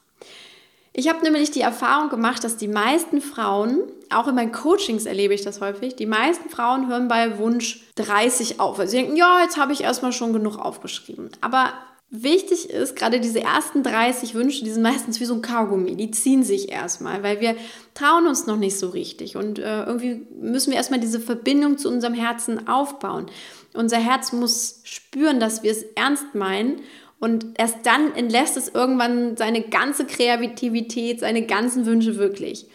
Ich 0.93 1.09
habe 1.09 1.23
nämlich 1.23 1.51
die 1.51 1.61
Erfahrung 1.61 2.09
gemacht, 2.09 2.43
dass 2.43 2.57
die 2.57 2.67
meisten 2.67 3.21
Frauen, 3.21 3.81
auch 4.09 4.27
in 4.27 4.35
meinen 4.35 4.51
Coachings 4.51 5.05
erlebe 5.05 5.33
ich 5.33 5.43
das 5.43 5.61
häufig, 5.61 5.95
die 5.95 6.07
meisten 6.07 6.49
Frauen 6.49 6.87
hören 6.87 7.07
bei 7.07 7.37
Wunsch 7.37 7.81
30 7.95 8.59
auf. 8.59 8.79
Weil 8.79 8.87
sie 8.87 8.97
denken, 8.97 9.15
ja, 9.15 9.41
jetzt 9.43 9.57
habe 9.57 9.73
ich 9.73 9.81
erstmal 9.81 10.11
schon 10.11 10.33
genug 10.33 10.57
aufgeschrieben. 10.57 11.29
Aber 11.41 11.73
wichtig 12.09 12.69
ist, 12.69 12.95
gerade 12.95 13.19
diese 13.19 13.41
ersten 13.41 13.83
30 13.83 14.33
Wünsche, 14.33 14.63
die 14.63 14.71
sind 14.71 14.83
meistens 14.83 15.19
wie 15.19 15.25
so 15.25 15.33
ein 15.33 15.41
Kaugummi, 15.41 15.95
die 15.95 16.11
ziehen 16.11 16.43
sich 16.43 16.71
erstmal, 16.71 17.21
weil 17.21 17.41
wir 17.41 17.55
trauen 17.93 18.27
uns 18.27 18.47
noch 18.47 18.57
nicht 18.57 18.79
so 18.79 18.89
richtig 18.89 19.35
und 19.35 19.59
äh, 19.59 19.83
irgendwie 19.83 20.25
müssen 20.39 20.71
wir 20.71 20.77
erstmal 20.77 21.01
diese 21.01 21.19
Verbindung 21.19 21.77
zu 21.77 21.89
unserem 21.89 22.13
Herzen 22.13 22.67
aufbauen. 22.67 23.25
Unser 23.73 23.97
Herz 23.97 24.31
muss 24.31 24.81
spüren, 24.85 25.39
dass 25.39 25.63
wir 25.63 25.71
es 25.71 25.83
ernst 25.95 26.33
meinen 26.33 26.81
und 27.19 27.45
erst 27.55 27.85
dann 27.85 28.15
entlässt 28.15 28.55
es 28.55 28.69
irgendwann 28.69 29.35
seine 29.35 29.61
ganze 29.61 30.05
Kreativität, 30.05 31.19
seine 31.19 31.45
ganzen 31.45 31.85
Wünsche 31.85 32.17
wirklich. 32.17 32.67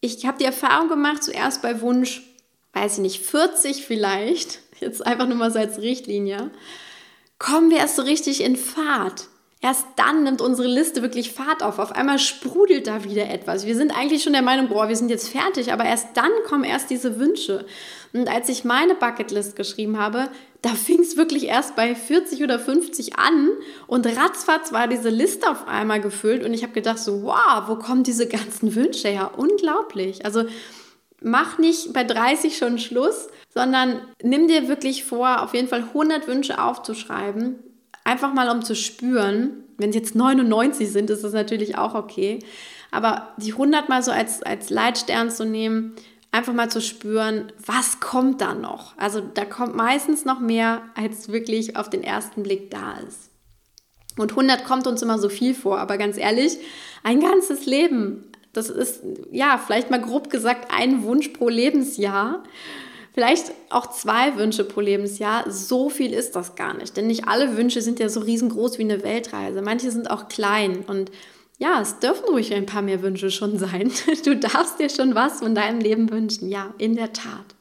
Ich 0.00 0.24
habe 0.26 0.38
die 0.38 0.44
Erfahrung 0.44 0.88
gemacht, 0.88 1.22
zuerst 1.22 1.62
bei 1.62 1.80
Wunsch, 1.82 2.22
weiß 2.72 2.94
ich 2.94 3.02
nicht, 3.02 3.20
40 3.20 3.84
vielleicht, 3.84 4.60
jetzt 4.80 5.04
einfach 5.04 5.28
nur 5.28 5.36
mal 5.36 5.50
so 5.50 5.58
als 5.58 5.80
Richtlinie, 5.80 6.50
kommen 7.42 7.70
wir 7.70 7.78
erst 7.78 7.96
so 7.96 8.02
richtig 8.02 8.42
in 8.42 8.56
Fahrt. 8.56 9.26
Erst 9.60 9.84
dann 9.96 10.22
nimmt 10.24 10.40
unsere 10.40 10.68
Liste 10.68 11.02
wirklich 11.02 11.32
Fahrt 11.32 11.62
auf. 11.62 11.78
Auf 11.78 11.92
einmal 11.92 12.18
sprudelt 12.18 12.86
da 12.86 13.04
wieder 13.04 13.30
etwas. 13.30 13.66
Wir 13.66 13.76
sind 13.76 13.96
eigentlich 13.96 14.22
schon 14.22 14.32
der 14.32 14.42
Meinung, 14.42 14.68
boah, 14.68 14.88
wir 14.88 14.96
sind 14.96 15.08
jetzt 15.08 15.28
fertig, 15.28 15.72
aber 15.72 15.84
erst 15.84 16.08
dann 16.14 16.30
kommen 16.46 16.64
erst 16.64 16.90
diese 16.90 17.18
Wünsche. 17.18 17.64
Und 18.12 18.28
als 18.28 18.48
ich 18.48 18.64
meine 18.64 18.94
Bucketlist 18.94 19.56
geschrieben 19.56 19.98
habe, 19.98 20.28
da 20.62 20.70
fing 20.70 21.00
es 21.00 21.16
wirklich 21.16 21.46
erst 21.46 21.74
bei 21.74 21.94
40 21.94 22.42
oder 22.44 22.58
50 22.58 23.18
an 23.18 23.48
und 23.88 24.06
ratzfatz 24.06 24.72
war 24.72 24.86
diese 24.86 25.10
Liste 25.10 25.50
auf 25.50 25.66
einmal 25.66 26.00
gefüllt 26.00 26.44
und 26.44 26.54
ich 26.54 26.62
habe 26.62 26.72
gedacht 26.72 26.98
so, 26.98 27.22
wow, 27.24 27.64
wo 27.66 27.76
kommen 27.76 28.04
diese 28.04 28.28
ganzen 28.28 28.74
Wünsche 28.76 29.08
her? 29.08 29.32
Unglaublich. 29.36 30.24
Also 30.24 30.44
mach 31.20 31.58
nicht 31.58 31.92
bei 31.92 32.04
30 32.04 32.56
schon 32.56 32.78
Schluss, 32.78 33.28
sondern 33.54 34.00
nimm 34.22 34.48
dir 34.48 34.68
wirklich 34.68 35.04
vor, 35.04 35.42
auf 35.42 35.54
jeden 35.54 35.68
Fall 35.68 35.82
100 35.82 36.26
Wünsche 36.26 36.62
aufzuschreiben. 36.62 37.56
Einfach 38.04 38.32
mal 38.32 38.48
um 38.48 38.62
zu 38.62 38.74
spüren. 38.74 39.64
Wenn 39.76 39.90
es 39.90 39.96
jetzt 39.96 40.14
99 40.14 40.90
sind, 40.90 41.10
ist 41.10 41.24
das 41.24 41.32
natürlich 41.32 41.76
auch 41.76 41.94
okay. 41.94 42.38
Aber 42.90 43.28
die 43.36 43.52
100 43.52 43.88
mal 43.88 44.02
so 44.02 44.10
als, 44.10 44.42
als 44.42 44.70
Leitstern 44.70 45.30
zu 45.30 45.44
nehmen, 45.44 45.94
einfach 46.30 46.54
mal 46.54 46.70
zu 46.70 46.80
spüren, 46.80 47.52
was 47.64 48.00
kommt 48.00 48.40
da 48.40 48.54
noch. 48.54 48.96
Also 48.96 49.20
da 49.20 49.44
kommt 49.44 49.76
meistens 49.76 50.24
noch 50.24 50.40
mehr, 50.40 50.82
als 50.94 51.30
wirklich 51.30 51.76
auf 51.76 51.90
den 51.90 52.02
ersten 52.02 52.42
Blick 52.42 52.70
da 52.70 52.94
ist. 53.06 53.30
Und 54.16 54.30
100 54.30 54.64
kommt 54.64 54.86
uns 54.86 55.02
immer 55.02 55.18
so 55.18 55.28
viel 55.28 55.54
vor, 55.54 55.78
aber 55.78 55.98
ganz 55.98 56.16
ehrlich, 56.18 56.58
ein 57.02 57.20
ganzes 57.20 57.66
Leben, 57.66 58.30
das 58.52 58.68
ist 58.68 59.02
ja 59.30 59.58
vielleicht 59.64 59.90
mal 59.90 60.00
grob 60.00 60.28
gesagt 60.28 60.70
ein 60.74 61.02
Wunsch 61.02 61.28
pro 61.28 61.48
Lebensjahr. 61.48 62.42
Vielleicht 63.14 63.52
auch 63.68 63.90
zwei 63.90 64.36
Wünsche 64.36 64.64
pro 64.64 64.80
Lebensjahr. 64.80 65.50
So 65.50 65.90
viel 65.90 66.12
ist 66.12 66.34
das 66.34 66.54
gar 66.54 66.74
nicht. 66.74 66.96
Denn 66.96 67.06
nicht 67.06 67.28
alle 67.28 67.56
Wünsche 67.56 67.82
sind 67.82 68.00
ja 68.00 68.08
so 68.08 68.20
riesengroß 68.20 68.78
wie 68.78 68.84
eine 68.84 69.02
Weltreise. 69.02 69.60
Manche 69.60 69.90
sind 69.90 70.10
auch 70.10 70.28
klein. 70.28 70.84
Und 70.86 71.10
ja, 71.58 71.80
es 71.80 71.98
dürfen 71.98 72.24
ruhig 72.30 72.54
ein 72.54 72.66
paar 72.66 72.82
mehr 72.82 73.02
Wünsche 73.02 73.30
schon 73.30 73.58
sein. 73.58 73.92
Du 74.24 74.36
darfst 74.36 74.78
dir 74.78 74.88
schon 74.88 75.14
was 75.14 75.40
von 75.40 75.54
deinem 75.54 75.80
Leben 75.80 76.10
wünschen. 76.10 76.48
Ja, 76.48 76.74
in 76.78 76.96
der 76.96 77.12
Tat. 77.12 77.54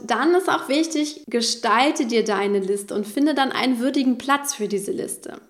Dann 0.00 0.34
ist 0.34 0.48
auch 0.48 0.68
wichtig, 0.68 1.24
gestalte 1.26 2.06
dir 2.06 2.24
deine 2.24 2.60
Liste 2.60 2.94
und 2.94 3.06
finde 3.06 3.34
dann 3.34 3.52
einen 3.52 3.80
würdigen 3.80 4.18
Platz 4.18 4.54
für 4.54 4.68
diese 4.68 4.92
Liste. 4.92 5.40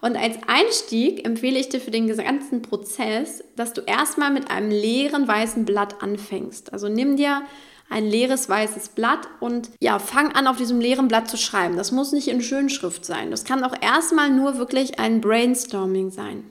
Und 0.00 0.16
als 0.16 0.36
Einstieg 0.46 1.26
empfehle 1.26 1.58
ich 1.58 1.68
dir 1.68 1.80
für 1.80 1.90
den 1.90 2.06
ganzen 2.14 2.62
Prozess, 2.62 3.42
dass 3.56 3.72
du 3.72 3.80
erstmal 3.80 4.30
mit 4.30 4.50
einem 4.50 4.70
leeren 4.70 5.26
weißen 5.26 5.64
Blatt 5.64 6.02
anfängst. 6.02 6.72
Also 6.72 6.88
nimm 6.88 7.16
dir 7.16 7.42
ein 7.88 8.06
leeres 8.06 8.48
weißes 8.48 8.90
Blatt 8.90 9.28
und 9.40 9.70
ja, 9.80 9.98
fang 9.98 10.32
an 10.32 10.46
auf 10.46 10.56
diesem 10.56 10.80
leeren 10.80 11.08
Blatt 11.08 11.28
zu 11.28 11.36
schreiben. 11.36 11.76
Das 11.76 11.92
muss 11.92 12.12
nicht 12.12 12.28
in 12.28 12.42
Schönschrift 12.42 13.04
sein. 13.04 13.30
Das 13.30 13.44
kann 13.44 13.62
auch 13.64 13.74
erstmal 13.80 14.30
nur 14.30 14.58
wirklich 14.58 14.98
ein 14.98 15.20
Brainstorming 15.20 16.10
sein. 16.10 16.44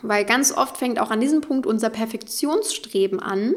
Weil 0.00 0.24
ganz 0.24 0.52
oft 0.52 0.78
fängt 0.78 0.98
auch 0.98 1.10
an 1.10 1.20
diesem 1.20 1.42
Punkt 1.42 1.66
unser 1.66 1.90
Perfektionsstreben 1.90 3.20
an. 3.20 3.54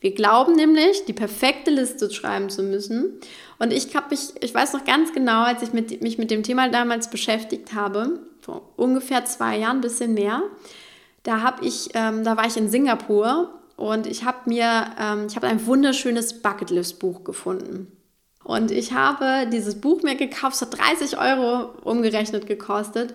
Wir 0.00 0.14
glauben 0.14 0.54
nämlich, 0.54 1.04
die 1.06 1.12
perfekte 1.12 1.70
Liste 1.70 2.10
schreiben 2.10 2.50
zu 2.50 2.62
müssen. 2.62 3.20
Und 3.58 3.72
ich 3.72 3.94
habe 3.96 4.08
mich, 4.10 4.34
ich 4.40 4.54
weiß 4.54 4.74
noch 4.74 4.84
ganz 4.84 5.12
genau, 5.12 5.42
als 5.42 5.62
ich 5.62 5.72
mit, 5.72 6.02
mich 6.02 6.18
mit 6.18 6.30
dem 6.30 6.42
Thema 6.42 6.68
damals 6.68 7.08
beschäftigt 7.08 7.72
habe, 7.72 8.20
vor 8.40 8.68
ungefähr 8.76 9.24
zwei 9.24 9.58
Jahren, 9.58 9.78
ein 9.78 9.82
bisschen 9.82 10.14
mehr, 10.14 10.42
da 11.22 11.40
habe 11.40 11.64
ich, 11.64 11.88
ähm, 11.94 12.24
da 12.24 12.36
war 12.36 12.46
ich 12.46 12.56
in 12.56 12.68
Singapur 12.68 13.50
und 13.76 14.06
ich 14.06 14.24
habe 14.24 14.38
mir, 14.46 14.86
ähm, 14.98 15.26
ich 15.28 15.36
habe 15.36 15.46
ein 15.46 15.66
wunderschönes 15.66 16.40
Bucketlist-Buch 16.42 17.24
gefunden. 17.24 17.92
Und 18.42 18.70
ich 18.70 18.92
habe 18.92 19.48
dieses 19.50 19.80
Buch 19.80 20.02
mir 20.02 20.14
gekauft, 20.14 20.56
es 20.56 20.62
hat 20.62 20.78
30 20.78 21.18
Euro 21.18 21.72
umgerechnet 21.82 22.46
gekostet. 22.46 23.14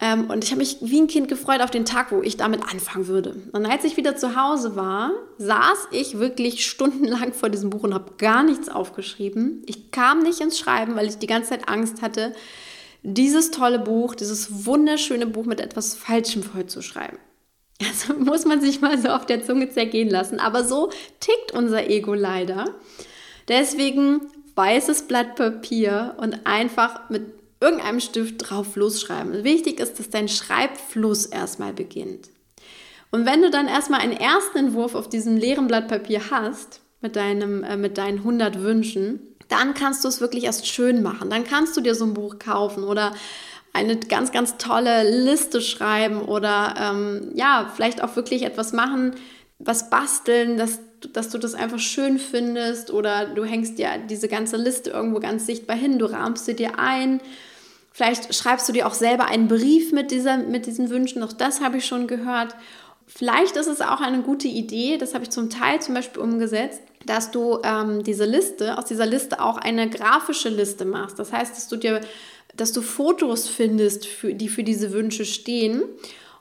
Ähm, 0.00 0.30
und 0.30 0.44
ich 0.44 0.50
habe 0.50 0.60
mich 0.60 0.78
wie 0.80 1.00
ein 1.00 1.08
Kind 1.08 1.28
gefreut 1.28 1.60
auf 1.60 1.70
den 1.70 1.84
Tag, 1.84 2.12
wo 2.12 2.22
ich 2.22 2.36
damit 2.36 2.62
anfangen 2.62 3.06
würde. 3.06 3.36
Und 3.52 3.66
als 3.66 3.84
ich 3.84 3.96
wieder 3.96 4.16
zu 4.16 4.36
Hause 4.36 4.76
war, 4.76 5.12
saß 5.38 5.88
ich 5.90 6.18
wirklich 6.18 6.66
stundenlang 6.66 7.32
vor 7.32 7.48
diesem 7.48 7.70
Buch 7.70 7.82
und 7.82 7.94
habe 7.94 8.12
gar 8.16 8.42
nichts 8.42 8.68
aufgeschrieben. 8.68 9.62
Ich 9.66 9.90
kam 9.90 10.20
nicht 10.20 10.40
ins 10.40 10.58
Schreiben, 10.58 10.94
weil 10.94 11.08
ich 11.08 11.18
die 11.18 11.26
ganze 11.26 11.50
Zeit 11.50 11.68
Angst 11.68 12.00
hatte, 12.00 12.32
dieses 13.02 13.50
tolle 13.50 13.78
Buch, 13.78 14.14
dieses 14.14 14.66
wunderschöne 14.66 15.26
Buch 15.26 15.46
mit 15.46 15.60
etwas 15.60 15.94
Falschem 15.94 16.42
vollzuschreiben. 16.42 17.18
Also 17.86 18.14
muss 18.18 18.44
man 18.44 18.60
sich 18.60 18.80
mal 18.80 18.98
so 18.98 19.08
auf 19.08 19.26
der 19.26 19.44
Zunge 19.44 19.70
zergehen 19.70 20.10
lassen. 20.10 20.40
Aber 20.40 20.64
so 20.64 20.90
tickt 21.20 21.52
unser 21.52 21.88
Ego 21.88 22.14
leider. 22.14 22.74
Deswegen 23.48 24.20
weißes 24.54 25.02
Blatt 25.02 25.36
Papier 25.36 26.14
und 26.18 26.46
einfach 26.46 27.08
mit 27.10 27.22
irgendeinem 27.60 28.00
Stift 28.00 28.36
drauf 28.38 28.76
losschreiben. 28.76 29.44
Wichtig 29.44 29.80
ist, 29.80 29.98
dass 29.98 30.10
dein 30.10 30.28
Schreibfluss 30.28 31.26
erstmal 31.26 31.72
beginnt. 31.72 32.30
Und 33.10 33.26
wenn 33.26 33.42
du 33.42 33.50
dann 33.50 33.68
erstmal 33.68 34.00
einen 34.00 34.12
ersten 34.12 34.58
Entwurf 34.58 34.94
auf 34.94 35.08
diesem 35.08 35.36
leeren 35.36 35.66
Blatt 35.66 35.88
Papier 35.88 36.30
hast, 36.30 36.80
mit, 37.00 37.16
deinem, 37.16 37.64
äh, 37.64 37.76
mit 37.76 37.98
deinen 37.98 38.18
100 38.18 38.60
Wünschen, 38.60 39.20
dann 39.48 39.74
kannst 39.74 40.04
du 40.04 40.08
es 40.08 40.20
wirklich 40.20 40.44
erst 40.44 40.66
schön 40.66 41.02
machen. 41.02 41.30
Dann 41.30 41.44
kannst 41.44 41.76
du 41.76 41.80
dir 41.80 41.94
so 41.94 42.04
ein 42.04 42.14
Buch 42.14 42.38
kaufen 42.38 42.84
oder 42.84 43.14
eine 43.72 43.96
ganz, 43.96 44.32
ganz 44.32 44.56
tolle 44.56 45.24
Liste 45.24 45.60
schreiben 45.60 46.22
oder 46.22 46.74
ähm, 46.78 47.30
ja, 47.34 47.70
vielleicht 47.74 48.02
auch 48.02 48.16
wirklich 48.16 48.42
etwas 48.42 48.72
machen, 48.72 49.14
was 49.58 49.90
basteln, 49.90 50.56
dass, 50.56 50.80
dass 51.12 51.28
du 51.28 51.38
das 51.38 51.54
einfach 51.54 51.78
schön 51.78 52.18
findest 52.18 52.90
oder 52.90 53.26
du 53.26 53.44
hängst 53.44 53.78
dir 53.78 53.90
diese 54.08 54.28
ganze 54.28 54.56
Liste 54.56 54.90
irgendwo 54.90 55.20
ganz 55.20 55.46
sichtbar 55.46 55.76
hin, 55.76 55.98
du 55.98 56.06
rahmst 56.06 56.46
sie 56.46 56.56
dir 56.56 56.78
ein. 56.78 57.20
Vielleicht 57.92 58.34
schreibst 58.34 58.68
du 58.68 58.72
dir 58.72 58.86
auch 58.86 58.94
selber 58.94 59.26
einen 59.26 59.48
Brief 59.48 59.92
mit, 59.92 60.10
dieser, 60.10 60.38
mit 60.38 60.66
diesen 60.66 60.90
Wünschen, 60.90 61.22
auch 61.22 61.32
das 61.32 61.60
habe 61.60 61.76
ich 61.76 61.86
schon 61.86 62.06
gehört. 62.06 62.54
Vielleicht 63.06 63.56
ist 63.56 63.66
es 63.66 63.80
auch 63.80 64.00
eine 64.00 64.22
gute 64.22 64.46
Idee, 64.46 64.96
das 64.96 65.14
habe 65.14 65.24
ich 65.24 65.30
zum 65.30 65.50
Teil 65.50 65.80
zum 65.82 65.94
Beispiel 65.94 66.22
umgesetzt, 66.22 66.80
dass 67.06 67.30
du 67.30 67.58
ähm, 67.64 68.04
diese 68.04 68.24
Liste, 68.24 68.78
aus 68.78 68.84
dieser 68.84 69.06
Liste 69.06 69.40
auch 69.40 69.56
eine 69.56 69.90
grafische 69.90 70.48
Liste 70.48 70.84
machst. 70.84 71.18
Das 71.18 71.32
heißt, 71.32 71.56
dass 71.56 71.66
du 71.66 71.76
dir 71.76 72.00
dass 72.56 72.72
du 72.72 72.82
Fotos 72.82 73.48
findest, 73.48 74.06
für, 74.06 74.34
die 74.34 74.48
für 74.48 74.64
diese 74.64 74.92
Wünsche 74.92 75.24
stehen. 75.24 75.82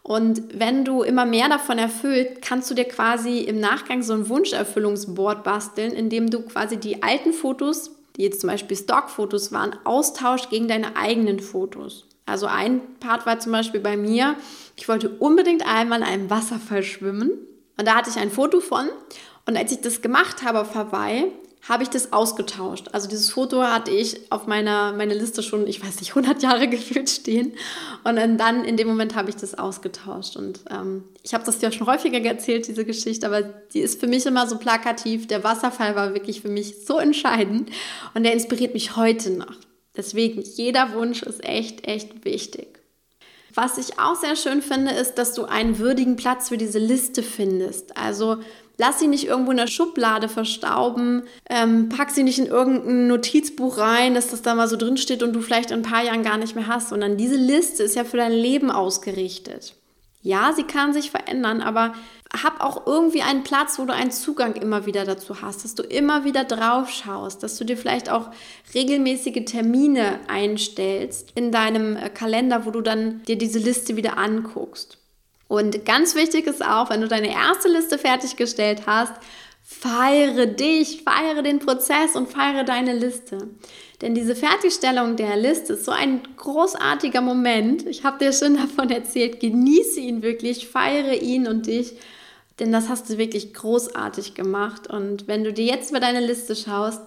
Und 0.02 0.42
wenn 0.58 0.86
du 0.86 1.04
immer 1.04 1.26
mehr 1.26 1.50
davon 1.50 1.78
erfüllt, 1.78 2.42
kannst 2.42 2.70
du 2.72 2.76
dir 2.76 2.86
quasi 2.86 3.40
im 3.40 3.60
Nachgang 3.60 4.02
so 4.02 4.14
ein 4.14 4.30
Wunscherfüllungsboard 4.30 5.44
basteln, 5.44 5.92
indem 5.92 6.30
du 6.30 6.42
quasi 6.42 6.78
die 6.78 7.04
alten 7.04 7.34
Fotos, 7.34 7.92
die 8.16 8.24
jetzt 8.24 8.42
zum 8.42 8.50
Beispiel 8.50 8.76
Stockfotos 8.76 9.52
waren, 9.52 9.76
austauscht 9.84 10.50
gegen 10.50 10.68
deine 10.68 10.96
eigenen 10.96 11.40
Fotos. 11.40 12.06
Also 12.26 12.46
ein 12.46 12.82
Part 13.00 13.26
war 13.26 13.40
zum 13.40 13.52
Beispiel 13.52 13.80
bei 13.80 13.98
mir, 13.98 14.36
ich 14.76 14.88
wollte 14.88 15.10
unbedingt 15.10 15.66
einmal 15.66 16.00
in 16.00 16.06
einem 16.06 16.30
Wasserfall 16.30 16.84
schwimmen. 16.84 17.32
Und 17.78 17.88
da 17.88 17.96
hatte 17.96 18.10
ich 18.10 18.18
ein 18.18 18.30
Foto 18.30 18.60
von. 18.60 18.88
Und 19.46 19.58
als 19.58 19.72
ich 19.72 19.82
das 19.82 20.02
gemacht 20.02 20.44
habe 20.44 20.60
auf 20.62 20.76
Hawaii, 20.76 21.32
habe 21.68 21.84
ich 21.84 21.90
das 21.90 22.14
ausgetauscht. 22.14 22.88
Also 22.94 23.10
dieses 23.10 23.32
Foto 23.32 23.62
hatte 23.62 23.92
ich 23.92 24.32
auf 24.32 24.48
meiner 24.48 24.94
meine 24.94 25.14
Liste 25.14 25.44
schon, 25.44 25.68
ich 25.68 25.84
weiß 25.84 26.00
nicht, 26.00 26.12
100 26.16 26.42
Jahre 26.42 26.68
gefühlt 26.70 27.10
stehen. 27.10 27.54
Und 28.04 28.16
dann 28.16 28.64
in 28.64 28.78
dem 28.78 28.88
Moment 28.88 29.16
habe 29.16 29.30
ich 29.30 29.36
das 29.36 29.56
ausgetauscht. 29.56 30.38
Und 30.38 30.62
ähm, 30.70 31.04
ich 31.22 31.34
habe 31.34 31.44
das 31.44 31.62
ja 31.62 31.72
schon 31.72 31.88
häufiger 31.88 32.20
erzählt, 32.22 32.68
diese 32.68 32.86
Geschichte, 32.86 33.26
aber 33.26 33.42
die 33.42 33.80
ist 33.80 34.00
für 34.00 34.08
mich 34.08 34.26
immer 34.26 34.48
so 34.48 34.58
plakativ. 34.58 35.28
Der 35.28 35.44
Wasserfall 35.44 35.96
war 35.96 36.14
wirklich 36.14 36.42
für 36.42 36.50
mich 36.50 36.86
so 36.86 36.98
entscheidend 36.98 37.70
und 38.14 38.24
der 38.24 38.34
inspiriert 38.34 38.74
mich 38.74 38.96
heute 38.96 39.32
noch. 39.32 39.56
Deswegen, 39.98 40.42
jeder 40.42 40.94
Wunsch 40.94 41.24
ist 41.24 41.44
echt, 41.44 41.86
echt 41.88 42.24
wichtig. 42.24 42.80
Was 43.54 43.78
ich 43.78 44.00
auch 44.00 44.16
sehr 44.16 44.36
schön 44.36 44.62
finde, 44.62 44.92
ist, 44.92 45.16
dass 45.16 45.34
du 45.34 45.46
einen 45.46 45.80
würdigen 45.80 46.16
Platz 46.16 46.50
für 46.50 46.58
diese 46.58 46.80
Liste 46.80 47.24
findest. 47.24 47.98
Also 47.98 48.38
Lass 48.80 48.98
sie 48.98 49.08
nicht 49.08 49.28
irgendwo 49.28 49.52
in 49.52 49.58
der 49.58 49.68
Schublade 49.68 50.30
verstauben. 50.30 51.24
Ähm, 51.50 51.90
pack 51.90 52.12
sie 52.12 52.24
nicht 52.24 52.40
in 52.40 52.46
irgendein 52.46 53.08
Notizbuch 53.08 53.78
rein, 53.78 54.14
dass 54.14 54.30
das 54.30 54.42
da 54.42 54.56
mal 54.56 54.70
so 54.70 54.78
drin 54.78 54.96
steht 54.96 55.22
und 55.22 55.34
du 55.34 55.42
vielleicht 55.42 55.72
in 55.72 55.82
ein 55.82 55.92
paar 55.92 56.02
Jahren 56.02 56.24
gar 56.24 56.38
nicht 56.38 56.56
mehr 56.56 56.68
hast, 56.68 56.88
sondern 56.88 57.18
diese 57.18 57.36
Liste 57.36 57.84
ist 57.84 57.96
ja 57.96 58.06
für 58.06 58.16
dein 58.16 58.32
Leben 58.32 58.72
ausgerichtet. 58.72 59.76
Ja, 60.22 60.54
sie 60.54 60.64
kann 60.64 60.94
sich 60.94 61.12
verändern, 61.12 61.62
aber 61.62 61.94
hab 62.42 62.62
auch 62.62 62.88
irgendwie 62.88 63.22
einen 63.22 63.44
Platz, 63.44 63.80
wo 63.80 63.86
du 63.86 63.94
einen 63.94 64.12
Zugang 64.12 64.56
immer 64.56 64.86
wieder 64.86 65.04
dazu 65.04 65.42
hast, 65.42 65.66
dass 65.66 65.76
du 65.76 65.84
immer 65.84 66.24
wieder 66.24 66.46
drauf 66.46 66.90
schaust, 66.90 67.44
dass 67.44 67.58
du 67.58 67.66
dir 67.66 67.76
vielleicht 67.76 68.10
auch 68.10 68.30
regelmäßige 68.74 69.44
Termine 69.46 70.22
einstellst 70.30 71.34
in 71.36 71.52
deinem 71.52 71.98
äh, 71.98 72.10
Kalender, 72.10 72.66
wo 72.66 72.72
du 72.72 72.80
dann 72.80 73.24
dir 73.24 73.38
diese 73.38 73.60
Liste 73.60 73.98
wieder 73.98 74.18
anguckst. 74.18 74.99
Und 75.50 75.84
ganz 75.84 76.16
wichtig 76.16 76.48
ist 76.48 76.64
auch, 76.64 76.90
wenn 76.90 77.02
du 77.02 77.10
deine 77.10 77.34
erste 77.34 77.68
Liste 77.68 77.98
fertiggestellt 77.98 78.84
hast, 78.86 79.12
feiere 79.64 80.46
dich, 80.46 81.04
feiere 81.04 81.44
den 81.44 81.60
Prozess 81.60 82.16
und 82.16 82.30
feiere 82.30 82.64
deine 82.64 82.94
Liste. 82.94 83.50
Denn 84.02 84.16
diese 84.16 84.36
Fertigstellung 84.36 85.18
der 85.18 85.36
Liste 85.36 85.74
ist 85.74 85.84
so 85.84 85.92
ein 85.92 86.22
großartiger 86.38 87.20
Moment. 87.20 87.86
Ich 87.86 88.06
habe 88.06 88.24
dir 88.24 88.32
schon 88.32 88.56
davon 88.56 88.90
erzählt. 88.90 89.42
Genieße 89.42 90.00
ihn 90.00 90.22
wirklich, 90.22 90.70
feiere 90.70 91.22
ihn 91.22 91.50
und 91.50 91.68
dich 91.68 91.96
denn 92.60 92.72
das 92.72 92.90
hast 92.90 93.10
du 93.10 93.18
wirklich 93.18 93.54
großartig 93.54 94.34
gemacht. 94.34 94.88
Und 94.88 95.28
wenn 95.28 95.44
du 95.44 95.54
dir 95.54 95.66
jetzt 95.66 95.92
über 95.92 96.00
deine 96.00 96.20
Liste 96.20 96.56
schaust, 96.56 97.02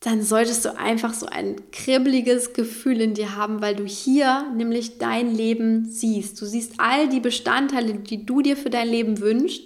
dann 0.00 0.22
solltest 0.22 0.64
du 0.64 0.76
einfach 0.76 1.14
so 1.14 1.26
ein 1.26 1.56
kribbeliges 1.72 2.52
Gefühl 2.52 3.00
in 3.00 3.14
dir 3.14 3.36
haben, 3.36 3.62
weil 3.62 3.74
du 3.74 3.84
hier 3.84 4.46
nämlich 4.54 4.98
dein 4.98 5.34
Leben 5.34 5.86
siehst. 5.86 6.40
Du 6.40 6.46
siehst 6.46 6.74
all 6.78 7.08
die 7.08 7.20
Bestandteile, 7.20 7.94
die 7.94 8.26
du 8.26 8.42
dir 8.42 8.56
für 8.56 8.70
dein 8.70 8.88
Leben 8.88 9.20
wünschst. 9.20 9.62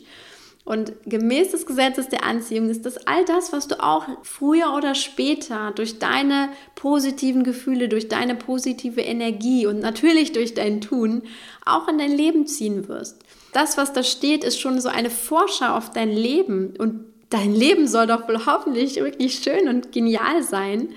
Und 0.65 0.93
gemäß 1.07 1.53
des 1.53 1.65
Gesetzes 1.65 2.09
der 2.09 2.25
Anziehung 2.25 2.69
ist 2.69 2.85
das 2.85 2.99
all 3.07 3.25
das, 3.25 3.53
was 3.53 3.69
du 3.69 3.83
auch 3.83 4.07
früher 4.23 4.75
oder 4.77 4.95
später 4.95 5.73
durch 5.75 5.99
deine 5.99 6.51
positiven 6.75 7.43
Gefühle, 7.43 7.89
durch 7.89 8.09
deine 8.09 8.35
positive 8.35 9.01
Energie 9.01 9.67
und 9.67 9.81
natürlich 9.81 10.33
durch 10.33 10.53
dein 10.53 10.83
Tun 10.83 11.23
auch 11.65 11.89
in 11.89 11.97
dein 11.97 12.13
Leben 12.13 12.47
ziehen 12.47 12.87
wirst 12.87 13.25
das, 13.53 13.77
was 13.77 13.93
da 13.93 14.03
steht, 14.03 14.45
ist 14.45 14.61
schon 14.61 14.81
so 14.81 14.89
eine 14.89 15.11
Vorschau 15.11 15.75
auf 15.75 15.91
dein 15.91 16.11
Leben. 16.11 16.75
Und 16.79 17.05
dein 17.31 17.55
Leben 17.55 17.87
soll 17.87 18.07
doch 18.07 18.29
wohl 18.29 18.47
hoffentlich 18.47 18.97
wirklich 18.97 19.39
schön 19.39 19.69
und 19.69 19.93
genial 19.93 20.43
sein. 20.43 20.91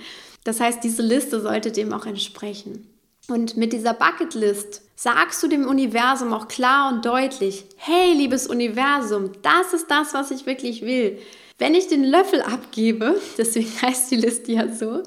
Das 0.44 0.60
heißt, 0.60 0.84
diese 0.84 1.02
Liste 1.02 1.40
sollte 1.40 1.72
dem 1.72 1.94
auch 1.94 2.06
entsprechen. 2.06 2.88
Und 3.28 3.56
mit 3.56 3.72
dieser 3.74 3.94
Bucketlist 3.94 4.82
sagst 4.96 5.42
du 5.44 5.48
dem 5.48 5.68
Universum 5.68 6.34
auch 6.34 6.48
klar 6.48 6.92
und 6.92 7.06
deutlich, 7.06 7.66
hey 7.78 8.14
liebes 8.14 8.48
Universum, 8.48 9.32
das 9.42 9.74
ist 9.74 9.90
das, 9.90 10.14
was 10.14 10.32
ich 10.32 10.46
wirklich 10.46 10.82
will. 10.82 11.20
Wenn 11.60 11.76
ich 11.76 11.88
den 11.88 12.04
Löffel 12.04 12.42
abgebe, 12.42 13.22
deswegen 13.38 13.70
heißt 13.82 14.10
die 14.10 14.16
Liste 14.16 14.52
ja 14.54 14.68
so, 14.68 15.04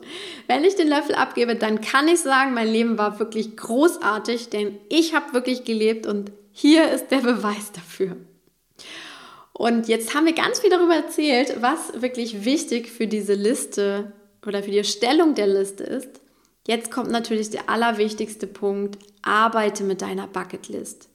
wenn 0.47 0.65
ich 0.65 0.77
den 0.77 0.89
Löffel 0.89 1.17
abgebe, 1.17 1.57
dann 1.57 1.81
kann 1.81 2.07
ich 2.07 2.21
sagen, 2.21 2.55
mein 2.55 2.69
Leben 2.69 2.97
war 2.97 3.19
wirklich 3.19 3.57
großartig, 3.57 4.51
denn 4.51 4.79
ich 4.89 5.15
habe 5.15 5.35
wirklich 5.35 5.65
gelebt 5.65 6.07
und 6.07 6.31
hier 6.53 6.91
ist 6.93 7.09
der 7.09 7.19
Beweis 7.19 7.73
dafür. 7.73 8.17
Und 9.57 9.87
jetzt 9.87 10.15
haben 10.15 10.27
wir 10.27 10.35
ganz 10.35 10.61
viel 10.61 10.71
darüber 10.71 10.97
erzählt, 10.97 11.63
was 11.63 12.03
wirklich 12.03 12.45
wichtig 12.45 12.91
für 12.91 13.07
diese 13.07 13.35
Liste 13.35 14.13
oder 14.45 14.63
für 14.63 14.73
die 14.73 14.79
Erstellung 14.79 15.35
der 15.35 15.47
Liste 15.47 15.85
ist. 15.85 16.21
Jetzt 16.67 16.91
kommt 16.91 17.11
natürlich 17.11 17.51
der 17.51 17.71
allerwichtigste 17.71 18.49
Punkt. 18.49 18.99
Arbeite 19.23 19.85
mit 19.85 20.03
deiner 20.03 20.27
Bucketlist. 20.27 21.09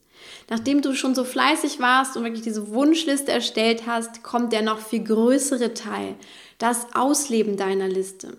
Nachdem 0.49 0.81
du 0.81 0.95
schon 0.95 1.15
so 1.15 1.25
fleißig 1.25 1.79
warst 1.79 2.15
und 2.15 2.23
wirklich 2.23 2.41
diese 2.41 2.69
Wunschliste 2.69 3.31
erstellt 3.31 3.83
hast, 3.85 4.23
kommt 4.23 4.53
der 4.53 4.61
noch 4.61 4.79
viel 4.79 5.03
größere 5.03 5.73
Teil, 5.73 6.15
das 6.57 6.87
Ausleben 6.95 7.57
deiner 7.57 7.87
Liste. 7.87 8.37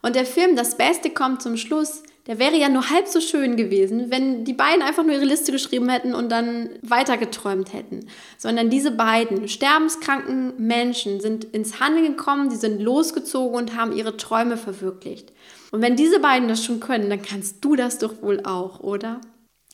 Und 0.00 0.16
der 0.16 0.26
Film 0.26 0.56
Das 0.56 0.76
Beste 0.76 1.10
kommt 1.10 1.42
zum 1.42 1.56
Schluss 1.56 2.02
der 2.30 2.38
wäre 2.38 2.56
ja 2.56 2.68
nur 2.68 2.90
halb 2.90 3.08
so 3.08 3.20
schön 3.20 3.56
gewesen, 3.56 4.12
wenn 4.12 4.44
die 4.44 4.52
beiden 4.52 4.82
einfach 4.82 5.02
nur 5.02 5.16
ihre 5.16 5.24
Liste 5.24 5.50
geschrieben 5.50 5.88
hätten 5.88 6.14
und 6.14 6.28
dann 6.28 6.70
weitergeträumt 6.80 7.72
hätten. 7.72 8.06
Sondern 8.38 8.70
diese 8.70 8.92
beiden 8.92 9.48
sterbenskranken 9.48 10.52
Menschen 10.56 11.20
sind 11.20 11.42
ins 11.42 11.80
Handeln 11.80 12.06
gekommen, 12.06 12.48
die 12.48 12.54
sind 12.54 12.80
losgezogen 12.80 13.56
und 13.56 13.76
haben 13.76 13.90
ihre 13.90 14.16
Träume 14.16 14.56
verwirklicht. 14.56 15.32
Und 15.72 15.82
wenn 15.82 15.96
diese 15.96 16.20
beiden 16.20 16.46
das 16.46 16.64
schon 16.64 16.78
können, 16.78 17.10
dann 17.10 17.20
kannst 17.20 17.64
du 17.64 17.74
das 17.74 17.98
doch 17.98 18.22
wohl 18.22 18.44
auch, 18.44 18.78
oder? 18.78 19.20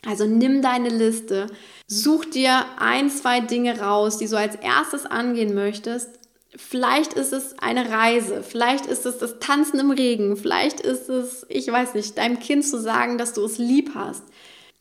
Also 0.06 0.24
nimm 0.24 0.62
deine 0.62 0.88
Liste, 0.88 1.48
such 1.88 2.24
dir 2.24 2.64
ein, 2.78 3.10
zwei 3.10 3.40
Dinge 3.40 3.80
raus, 3.80 4.16
die 4.16 4.28
du 4.28 4.38
als 4.38 4.54
erstes 4.54 5.04
angehen 5.04 5.54
möchtest 5.54 6.15
Vielleicht 6.56 7.12
ist 7.12 7.32
es 7.32 7.58
eine 7.58 7.90
Reise, 7.90 8.42
vielleicht 8.42 8.86
ist 8.86 9.04
es 9.04 9.18
das 9.18 9.38
Tanzen 9.40 9.78
im 9.78 9.90
Regen, 9.90 10.36
vielleicht 10.36 10.80
ist 10.80 11.10
es, 11.10 11.44
ich 11.50 11.70
weiß 11.70 11.92
nicht, 11.94 12.16
deinem 12.16 12.38
Kind 12.38 12.64
zu 12.64 12.80
sagen, 12.80 13.18
dass 13.18 13.34
du 13.34 13.44
es 13.44 13.58
lieb 13.58 13.90
hast. 13.94 14.24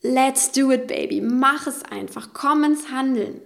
Let's 0.02 0.52
do 0.52 0.70
it, 0.70 0.86
baby. 0.86 1.20
Mach 1.20 1.66
es 1.66 1.82
einfach. 1.82 2.30
Komm 2.32 2.64
ins 2.64 2.90
Handeln. 2.90 3.40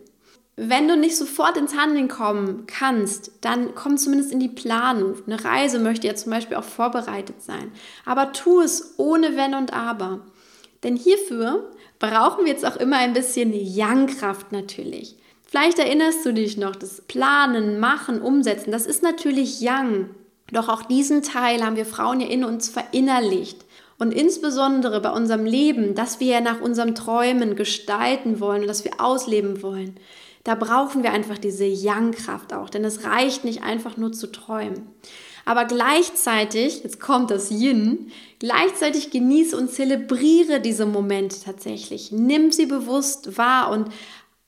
Wenn 0.56 0.88
du 0.88 0.96
nicht 0.96 1.16
sofort 1.16 1.56
ins 1.56 1.74
Handeln 1.74 2.08
kommen 2.08 2.66
kannst, 2.66 3.32
dann 3.40 3.74
komm 3.74 3.96
zumindest 3.96 4.30
in 4.30 4.40
die 4.40 4.48
Planung. 4.48 5.14
Eine 5.26 5.42
Reise 5.42 5.78
möchte 5.78 6.06
ja 6.06 6.14
zum 6.14 6.32
Beispiel 6.32 6.56
auch 6.56 6.64
vorbereitet 6.64 7.42
sein. 7.42 7.72
Aber 8.04 8.32
tu 8.32 8.60
es 8.60 8.94
ohne 8.98 9.36
Wenn 9.36 9.54
und 9.54 9.72
Aber. 9.72 10.20
Denn 10.82 10.96
hierfür 10.96 11.70
brauchen 11.98 12.44
wir 12.44 12.52
jetzt 12.52 12.66
auch 12.66 12.76
immer 12.76 12.98
ein 12.98 13.14
bisschen 13.14 13.52
Yang-Kraft 13.54 14.52
natürlich. 14.52 15.16
Vielleicht 15.50 15.80
erinnerst 15.80 16.24
du 16.24 16.32
dich 16.32 16.58
noch, 16.58 16.76
das 16.76 17.00
Planen, 17.00 17.80
Machen, 17.80 18.22
Umsetzen, 18.22 18.70
das 18.70 18.86
ist 18.86 19.02
natürlich 19.02 19.60
Yang. 19.60 20.08
Doch 20.52 20.68
auch 20.68 20.84
diesen 20.84 21.22
Teil 21.22 21.64
haben 21.64 21.74
wir 21.74 21.86
Frauen 21.86 22.20
ja 22.20 22.28
in 22.28 22.44
uns 22.44 22.68
verinnerlicht. 22.68 23.64
Und 23.98 24.14
insbesondere 24.14 25.00
bei 25.00 25.10
unserem 25.10 25.44
Leben, 25.44 25.96
das 25.96 26.20
wir 26.20 26.34
ja 26.34 26.40
nach 26.40 26.60
unserem 26.60 26.94
Träumen 26.94 27.56
gestalten 27.56 28.38
wollen 28.38 28.62
und 28.62 28.68
das 28.68 28.84
wir 28.84 29.00
ausleben 29.00 29.60
wollen, 29.60 29.96
da 30.44 30.54
brauchen 30.54 31.02
wir 31.02 31.10
einfach 31.10 31.36
diese 31.36 31.64
Yang-Kraft 31.64 32.54
auch, 32.54 32.70
denn 32.70 32.84
es 32.84 33.02
reicht 33.02 33.44
nicht 33.44 33.64
einfach 33.64 33.96
nur 33.96 34.12
zu 34.12 34.30
träumen. 34.30 34.86
Aber 35.44 35.64
gleichzeitig, 35.64 36.84
jetzt 36.84 37.00
kommt 37.00 37.32
das 37.32 37.50
Yin, 37.50 38.12
gleichzeitig 38.38 39.10
genieße 39.10 39.56
und 39.56 39.68
zelebriere 39.68 40.60
diese 40.60 40.86
Momente 40.86 41.38
tatsächlich. 41.44 42.12
Nimm 42.12 42.52
sie 42.52 42.66
bewusst 42.66 43.36
wahr 43.36 43.72
und 43.72 43.88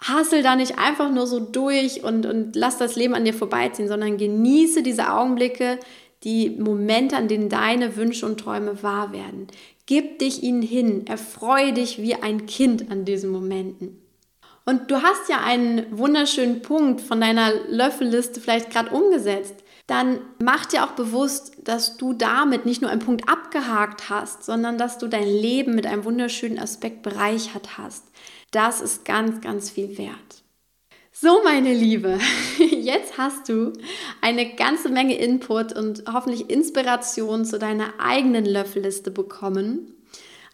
hassel 0.02 0.42
da 0.42 0.56
nicht 0.56 0.78
einfach 0.78 1.10
nur 1.10 1.26
so 1.26 1.40
durch 1.40 2.02
und, 2.02 2.26
und 2.26 2.56
lass 2.56 2.78
das 2.78 2.96
Leben 2.96 3.14
an 3.14 3.24
dir 3.24 3.34
vorbeiziehen, 3.34 3.88
sondern 3.88 4.16
genieße 4.16 4.82
diese 4.82 5.12
Augenblicke, 5.12 5.78
die 6.24 6.50
Momente, 6.50 7.16
an 7.16 7.28
denen 7.28 7.48
deine 7.48 7.96
Wünsche 7.96 8.26
und 8.26 8.38
Träume 8.38 8.82
wahr 8.82 9.12
werden. 9.12 9.46
Gib 9.86 10.18
dich 10.18 10.42
ihnen 10.42 10.62
hin, 10.62 11.06
erfreue 11.06 11.72
dich 11.72 12.00
wie 12.00 12.14
ein 12.14 12.46
Kind 12.46 12.90
an 12.90 13.04
diesen 13.04 13.30
Momenten. 13.30 13.98
Und 14.64 14.90
du 14.90 15.02
hast 15.02 15.28
ja 15.28 15.40
einen 15.44 15.86
wunderschönen 15.90 16.62
Punkt 16.62 17.00
von 17.00 17.20
deiner 17.20 17.52
Löffelliste 17.68 18.40
vielleicht 18.40 18.70
gerade 18.70 18.90
umgesetzt. 18.90 19.56
Dann 19.86 20.20
mach 20.42 20.66
dir 20.66 20.84
auch 20.84 20.92
bewusst, 20.92 21.52
dass 21.64 21.96
du 21.96 22.12
damit 22.12 22.66
nicht 22.66 22.82
nur 22.82 22.90
einen 22.90 23.00
Punkt 23.00 23.28
abgehakt 23.28 24.08
hast, 24.10 24.44
sondern 24.44 24.78
dass 24.78 24.98
du 24.98 25.08
dein 25.08 25.26
Leben 25.26 25.74
mit 25.74 25.86
einem 25.86 26.04
wunderschönen 26.04 26.58
Aspekt 26.58 27.02
bereichert 27.02 27.78
hast. 27.78 28.04
Das 28.52 28.80
ist 28.80 29.04
ganz, 29.04 29.40
ganz 29.40 29.70
viel 29.70 29.98
wert. 29.98 30.42
So, 31.14 31.42
meine 31.44 31.74
Liebe, 31.74 32.18
jetzt 32.58 33.18
hast 33.18 33.48
du 33.48 33.74
eine 34.22 34.54
ganze 34.54 34.88
Menge 34.88 35.16
Input 35.18 35.72
und 35.72 36.04
hoffentlich 36.10 36.48
Inspiration 36.48 37.44
zu 37.44 37.58
deiner 37.58 38.00
eigenen 38.00 38.46
Löffelliste 38.46 39.10
bekommen. 39.10 39.94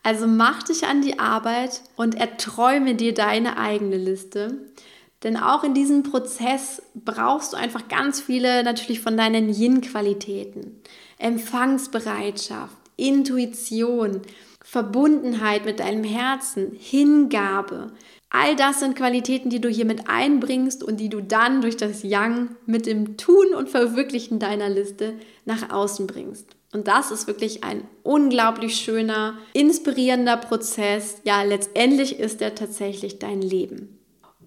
Also 0.02 0.26
mach 0.26 0.62
dich 0.62 0.86
an 0.86 1.00
die 1.00 1.18
Arbeit 1.18 1.82
und 1.96 2.16
erträume 2.16 2.94
dir 2.94 3.14
deine 3.14 3.56
eigene 3.56 3.96
Liste. 3.96 4.58
Denn 5.24 5.36
auch 5.36 5.64
in 5.64 5.74
diesem 5.74 6.04
Prozess 6.04 6.80
brauchst 6.94 7.52
du 7.52 7.56
einfach 7.56 7.88
ganz 7.88 8.20
viele 8.20 8.62
natürlich 8.62 9.00
von 9.00 9.16
deinen 9.16 9.52
Yin-Qualitäten. 9.52 10.80
Empfangsbereitschaft, 11.18 12.76
Intuition, 12.96 14.22
Verbundenheit 14.62 15.64
mit 15.64 15.80
deinem 15.80 16.04
Herzen, 16.04 16.72
Hingabe. 16.78 17.92
All 18.30 18.54
das 18.54 18.80
sind 18.80 18.94
Qualitäten, 18.94 19.48
die 19.48 19.60
du 19.60 19.68
hier 19.68 19.86
mit 19.86 20.08
einbringst 20.08 20.84
und 20.84 21.00
die 21.00 21.08
du 21.08 21.22
dann 21.22 21.62
durch 21.62 21.76
das 21.76 22.02
Yang 22.02 22.56
mit 22.66 22.86
dem 22.86 23.16
Tun 23.16 23.54
und 23.56 23.70
Verwirklichen 23.70 24.38
deiner 24.38 24.68
Liste 24.68 25.14
nach 25.46 25.70
außen 25.70 26.06
bringst. 26.06 26.54
Und 26.72 26.86
das 26.86 27.10
ist 27.10 27.26
wirklich 27.26 27.64
ein 27.64 27.88
unglaublich 28.02 28.76
schöner, 28.76 29.38
inspirierender 29.54 30.36
Prozess. 30.36 31.22
Ja, 31.24 31.42
letztendlich 31.42 32.18
ist 32.18 32.42
er 32.42 32.54
tatsächlich 32.54 33.18
dein 33.18 33.40
Leben. 33.40 33.97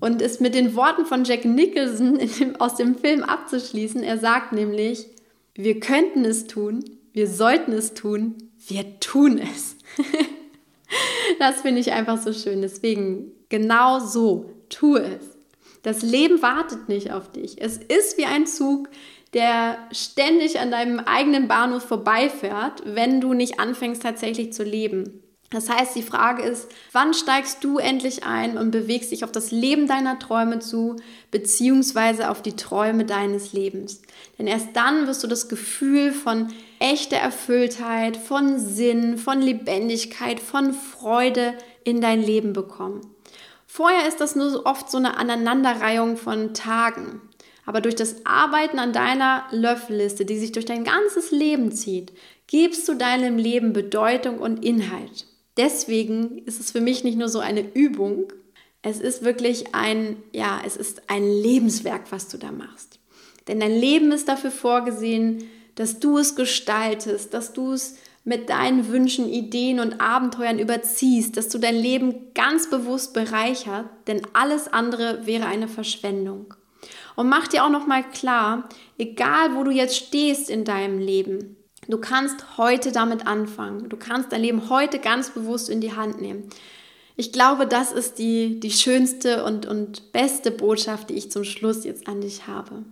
Und 0.01 0.21
es 0.21 0.39
mit 0.39 0.55
den 0.55 0.75
Worten 0.75 1.05
von 1.05 1.23
Jack 1.23 1.45
Nicholson 1.45 2.19
dem, 2.39 2.55
aus 2.57 2.75
dem 2.75 2.97
Film 2.97 3.23
abzuschließen, 3.23 4.03
er 4.03 4.17
sagt 4.17 4.51
nämlich, 4.51 5.05
wir 5.53 5.79
könnten 5.79 6.25
es 6.25 6.47
tun, 6.47 6.83
wir 7.13 7.27
sollten 7.27 7.71
es 7.71 7.93
tun, 7.93 8.35
wir 8.67 8.99
tun 8.99 9.37
es. 9.37 9.77
das 11.39 11.61
finde 11.61 11.81
ich 11.81 11.91
einfach 11.91 12.17
so 12.17 12.33
schön. 12.33 12.63
Deswegen 12.63 13.31
genau 13.49 13.99
so, 13.99 14.49
tu 14.69 14.97
es. 14.97 15.37
Das 15.83 16.01
Leben 16.01 16.41
wartet 16.41 16.89
nicht 16.89 17.11
auf 17.11 17.31
dich. 17.31 17.61
Es 17.61 17.77
ist 17.77 18.17
wie 18.17 18.25
ein 18.25 18.47
Zug, 18.47 18.89
der 19.33 19.77
ständig 19.91 20.59
an 20.59 20.71
deinem 20.71 20.99
eigenen 20.99 21.47
Bahnhof 21.47 21.83
vorbeifährt, 21.83 22.81
wenn 22.85 23.21
du 23.21 23.33
nicht 23.33 23.59
anfängst 23.59 24.01
tatsächlich 24.01 24.51
zu 24.51 24.63
leben. 24.63 25.20
Das 25.51 25.69
heißt, 25.69 25.97
die 25.97 26.01
Frage 26.01 26.43
ist, 26.43 26.69
wann 26.93 27.13
steigst 27.13 27.61
du 27.61 27.77
endlich 27.77 28.23
ein 28.23 28.57
und 28.57 28.71
bewegst 28.71 29.11
dich 29.11 29.25
auf 29.25 29.33
das 29.33 29.51
Leben 29.51 29.85
deiner 29.85 30.17
Träume 30.17 30.59
zu, 30.59 30.95
beziehungsweise 31.29 32.29
auf 32.29 32.41
die 32.41 32.55
Träume 32.55 33.03
deines 33.03 33.51
Lebens? 33.51 34.01
Denn 34.39 34.47
erst 34.47 34.69
dann 34.75 35.07
wirst 35.07 35.23
du 35.23 35.27
das 35.27 35.49
Gefühl 35.49 36.13
von 36.13 36.53
echter 36.79 37.17
Erfülltheit, 37.17 38.15
von 38.15 38.59
Sinn, 38.59 39.17
von 39.17 39.41
Lebendigkeit, 39.41 40.39
von 40.39 40.73
Freude 40.73 41.53
in 41.83 41.99
dein 41.99 42.23
Leben 42.23 42.53
bekommen. 42.53 43.01
Vorher 43.67 44.07
ist 44.07 44.21
das 44.21 44.37
nur 44.37 44.49
so 44.49 44.65
oft 44.65 44.89
so 44.89 44.97
eine 44.97 45.17
Aneinanderreihung 45.17 46.15
von 46.15 46.53
Tagen. 46.53 47.21
Aber 47.65 47.81
durch 47.81 47.95
das 47.95 48.25
Arbeiten 48.25 48.79
an 48.79 48.93
deiner 48.93 49.43
Löffelliste, 49.51 50.23
die 50.25 50.39
sich 50.39 50.53
durch 50.53 50.65
dein 50.65 50.85
ganzes 50.85 51.31
Leben 51.31 51.73
zieht, 51.73 52.13
gibst 52.47 52.87
du 52.87 52.93
deinem 52.93 53.37
Leben 53.37 53.73
Bedeutung 53.73 54.39
und 54.39 54.63
Inhalt. 54.63 55.25
Deswegen 55.61 56.39
ist 56.39 56.59
es 56.59 56.71
für 56.71 56.81
mich 56.81 57.03
nicht 57.03 57.19
nur 57.19 57.29
so 57.29 57.37
eine 57.37 57.61
Übung, 57.75 58.33
es 58.81 58.99
ist 58.99 59.23
wirklich 59.23 59.75
ein, 59.75 60.15
ja, 60.33 60.59
es 60.65 60.75
ist 60.75 61.03
ein 61.07 61.23
Lebenswerk, 61.23 62.11
was 62.11 62.27
du 62.29 62.39
da 62.39 62.51
machst. 62.51 62.97
Denn 63.47 63.59
dein 63.59 63.75
Leben 63.75 64.11
ist 64.11 64.27
dafür 64.27 64.49
vorgesehen, 64.49 65.47
dass 65.75 65.99
du 65.99 66.17
es 66.17 66.35
gestaltest, 66.35 67.35
dass 67.35 67.53
du 67.53 67.73
es 67.73 67.97
mit 68.23 68.49
deinen 68.49 68.87
Wünschen, 68.87 69.29
Ideen 69.29 69.79
und 69.79 70.01
Abenteuern 70.01 70.57
überziehst, 70.57 71.37
dass 71.37 71.49
du 71.49 71.59
dein 71.59 71.75
Leben 71.75 72.33
ganz 72.33 72.67
bewusst 72.67 73.13
bereichert, 73.13 73.85
denn 74.07 74.23
alles 74.33 74.67
andere 74.67 75.27
wäre 75.27 75.45
eine 75.45 75.67
Verschwendung. 75.67 76.55
Und 77.15 77.29
mach 77.29 77.47
dir 77.47 77.63
auch 77.63 77.69
noch 77.69 77.85
mal 77.85 78.01
klar, 78.01 78.67
egal 78.97 79.53
wo 79.53 79.63
du 79.63 79.69
jetzt 79.69 79.95
stehst 79.95 80.49
in 80.49 80.65
deinem 80.65 80.97
Leben, 80.97 81.55
du 81.91 81.97
kannst 81.99 82.57
heute 82.57 82.91
damit 82.91 83.27
anfangen. 83.27 83.89
Du 83.89 83.97
kannst 83.97 84.31
dein 84.31 84.41
Leben 84.41 84.69
heute 84.69 84.99
ganz 84.99 85.29
bewusst 85.29 85.69
in 85.69 85.81
die 85.81 85.95
Hand 85.95 86.21
nehmen. 86.21 86.49
Ich 87.15 87.31
glaube, 87.31 87.67
das 87.67 87.91
ist 87.91 88.17
die, 88.19 88.59
die 88.59 88.71
schönste 88.71 89.43
und, 89.43 89.65
und 89.65 90.11
beste 90.11 90.49
Botschaft, 90.49 91.09
die 91.09 91.15
ich 91.15 91.31
zum 91.31 91.43
Schluss 91.43 91.83
jetzt 91.83 92.07
an 92.07 92.21
dich 92.21 92.47
habe. 92.47 92.83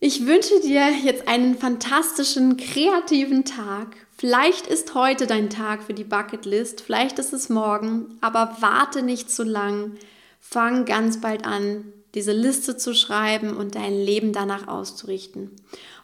Ich 0.00 0.26
wünsche 0.26 0.60
dir 0.60 0.90
jetzt 1.02 1.28
einen 1.28 1.56
fantastischen, 1.56 2.58
kreativen 2.58 3.44
Tag. 3.44 3.96
Vielleicht 4.18 4.66
ist 4.66 4.94
heute 4.94 5.26
dein 5.26 5.48
Tag 5.48 5.82
für 5.82 5.94
die 5.94 6.04
Bucketlist, 6.04 6.82
vielleicht 6.82 7.18
ist 7.18 7.32
es 7.32 7.48
morgen, 7.48 8.18
aber 8.20 8.58
warte 8.60 9.02
nicht 9.02 9.30
zu 9.30 9.44
lang. 9.44 9.92
Fang 10.40 10.84
ganz 10.84 11.20
bald 11.20 11.46
an, 11.46 11.84
diese 12.14 12.32
Liste 12.32 12.76
zu 12.76 12.94
schreiben 12.94 13.56
und 13.56 13.74
dein 13.74 13.94
Leben 13.94 14.32
danach 14.32 14.68
auszurichten. 14.68 15.50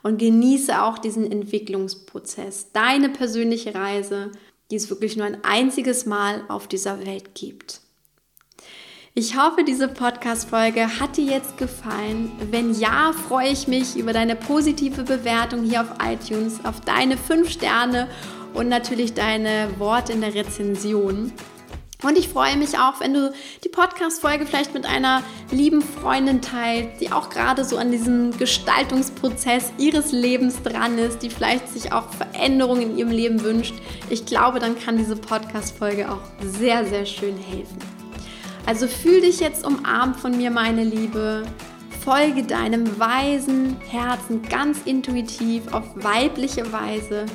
Und 0.02 0.18
genieße 0.18 0.82
auch 0.82 0.98
diesen 0.98 1.30
Entwicklungsprozess, 1.30 2.72
deine 2.72 3.10
persönliche 3.10 3.74
Reise, 3.74 4.32
die 4.70 4.76
es 4.76 4.88
wirklich 4.88 5.16
nur 5.16 5.26
ein 5.26 5.44
einziges 5.44 6.06
Mal 6.06 6.44
auf 6.48 6.68
dieser 6.68 7.04
Welt 7.04 7.34
gibt. 7.34 7.80
Ich 9.12 9.36
hoffe, 9.36 9.64
diese 9.64 9.88
Podcast-Folge 9.88 11.00
hat 11.00 11.16
dir 11.16 11.24
jetzt 11.24 11.58
gefallen. 11.58 12.30
Wenn 12.50 12.72
ja, 12.78 13.12
freue 13.12 13.50
ich 13.50 13.66
mich 13.66 13.96
über 13.96 14.12
deine 14.12 14.36
positive 14.36 15.02
Bewertung 15.02 15.64
hier 15.64 15.80
auf 15.80 15.94
iTunes, 16.00 16.64
auf 16.64 16.80
deine 16.80 17.16
5 17.16 17.50
Sterne 17.50 18.08
und 18.54 18.68
natürlich 18.68 19.12
deine 19.12 19.68
Worte 19.78 20.12
in 20.12 20.20
der 20.20 20.34
Rezension. 20.34 21.32
Und 22.02 22.16
ich 22.16 22.28
freue 22.28 22.56
mich 22.56 22.78
auch, 22.78 23.00
wenn 23.00 23.12
du 23.12 23.32
die 23.62 23.68
Podcast-Folge 23.68 24.46
vielleicht 24.46 24.72
mit 24.72 24.86
einer 24.86 25.22
lieben 25.50 25.82
Freundin 25.82 26.40
teilst, 26.40 27.00
die 27.00 27.12
auch 27.12 27.28
gerade 27.28 27.64
so 27.64 27.76
an 27.76 27.90
diesem 27.90 28.36
Gestaltungsprozess 28.38 29.72
ihres 29.76 30.10
Lebens 30.12 30.62
dran 30.62 30.96
ist, 30.96 31.18
die 31.22 31.28
vielleicht 31.28 31.68
sich 31.68 31.92
auch 31.92 32.08
Veränderungen 32.14 32.82
in 32.82 32.98
ihrem 32.98 33.10
Leben 33.10 33.42
wünscht. 33.42 33.74
Ich 34.08 34.24
glaube, 34.24 34.60
dann 34.60 34.78
kann 34.78 34.96
diese 34.96 35.16
Podcast-Folge 35.16 36.10
auch 36.10 36.22
sehr, 36.42 36.86
sehr 36.86 37.04
schön 37.04 37.36
helfen. 37.36 37.78
Also 38.66 38.86
fühl 38.86 39.20
dich 39.20 39.40
jetzt 39.40 39.66
umarmt 39.66 40.16
von 40.16 40.36
mir, 40.36 40.50
meine 40.50 40.84
Liebe. 40.84 41.42
Folge 42.02 42.44
deinem 42.44 42.98
weisen 42.98 43.76
Herzen 43.90 44.40
ganz 44.42 44.78
intuitiv 44.86 45.72
auf 45.72 45.84
weibliche 45.96 46.72
Weise 46.72 47.26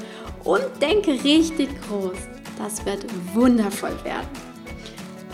und 0.43 0.63
denke 0.81 1.11
richtig 1.23 1.69
groß. 1.87 2.17
Das 2.57 2.83
wird 2.85 3.05
wundervoll 3.33 3.95
werden. 4.03 4.54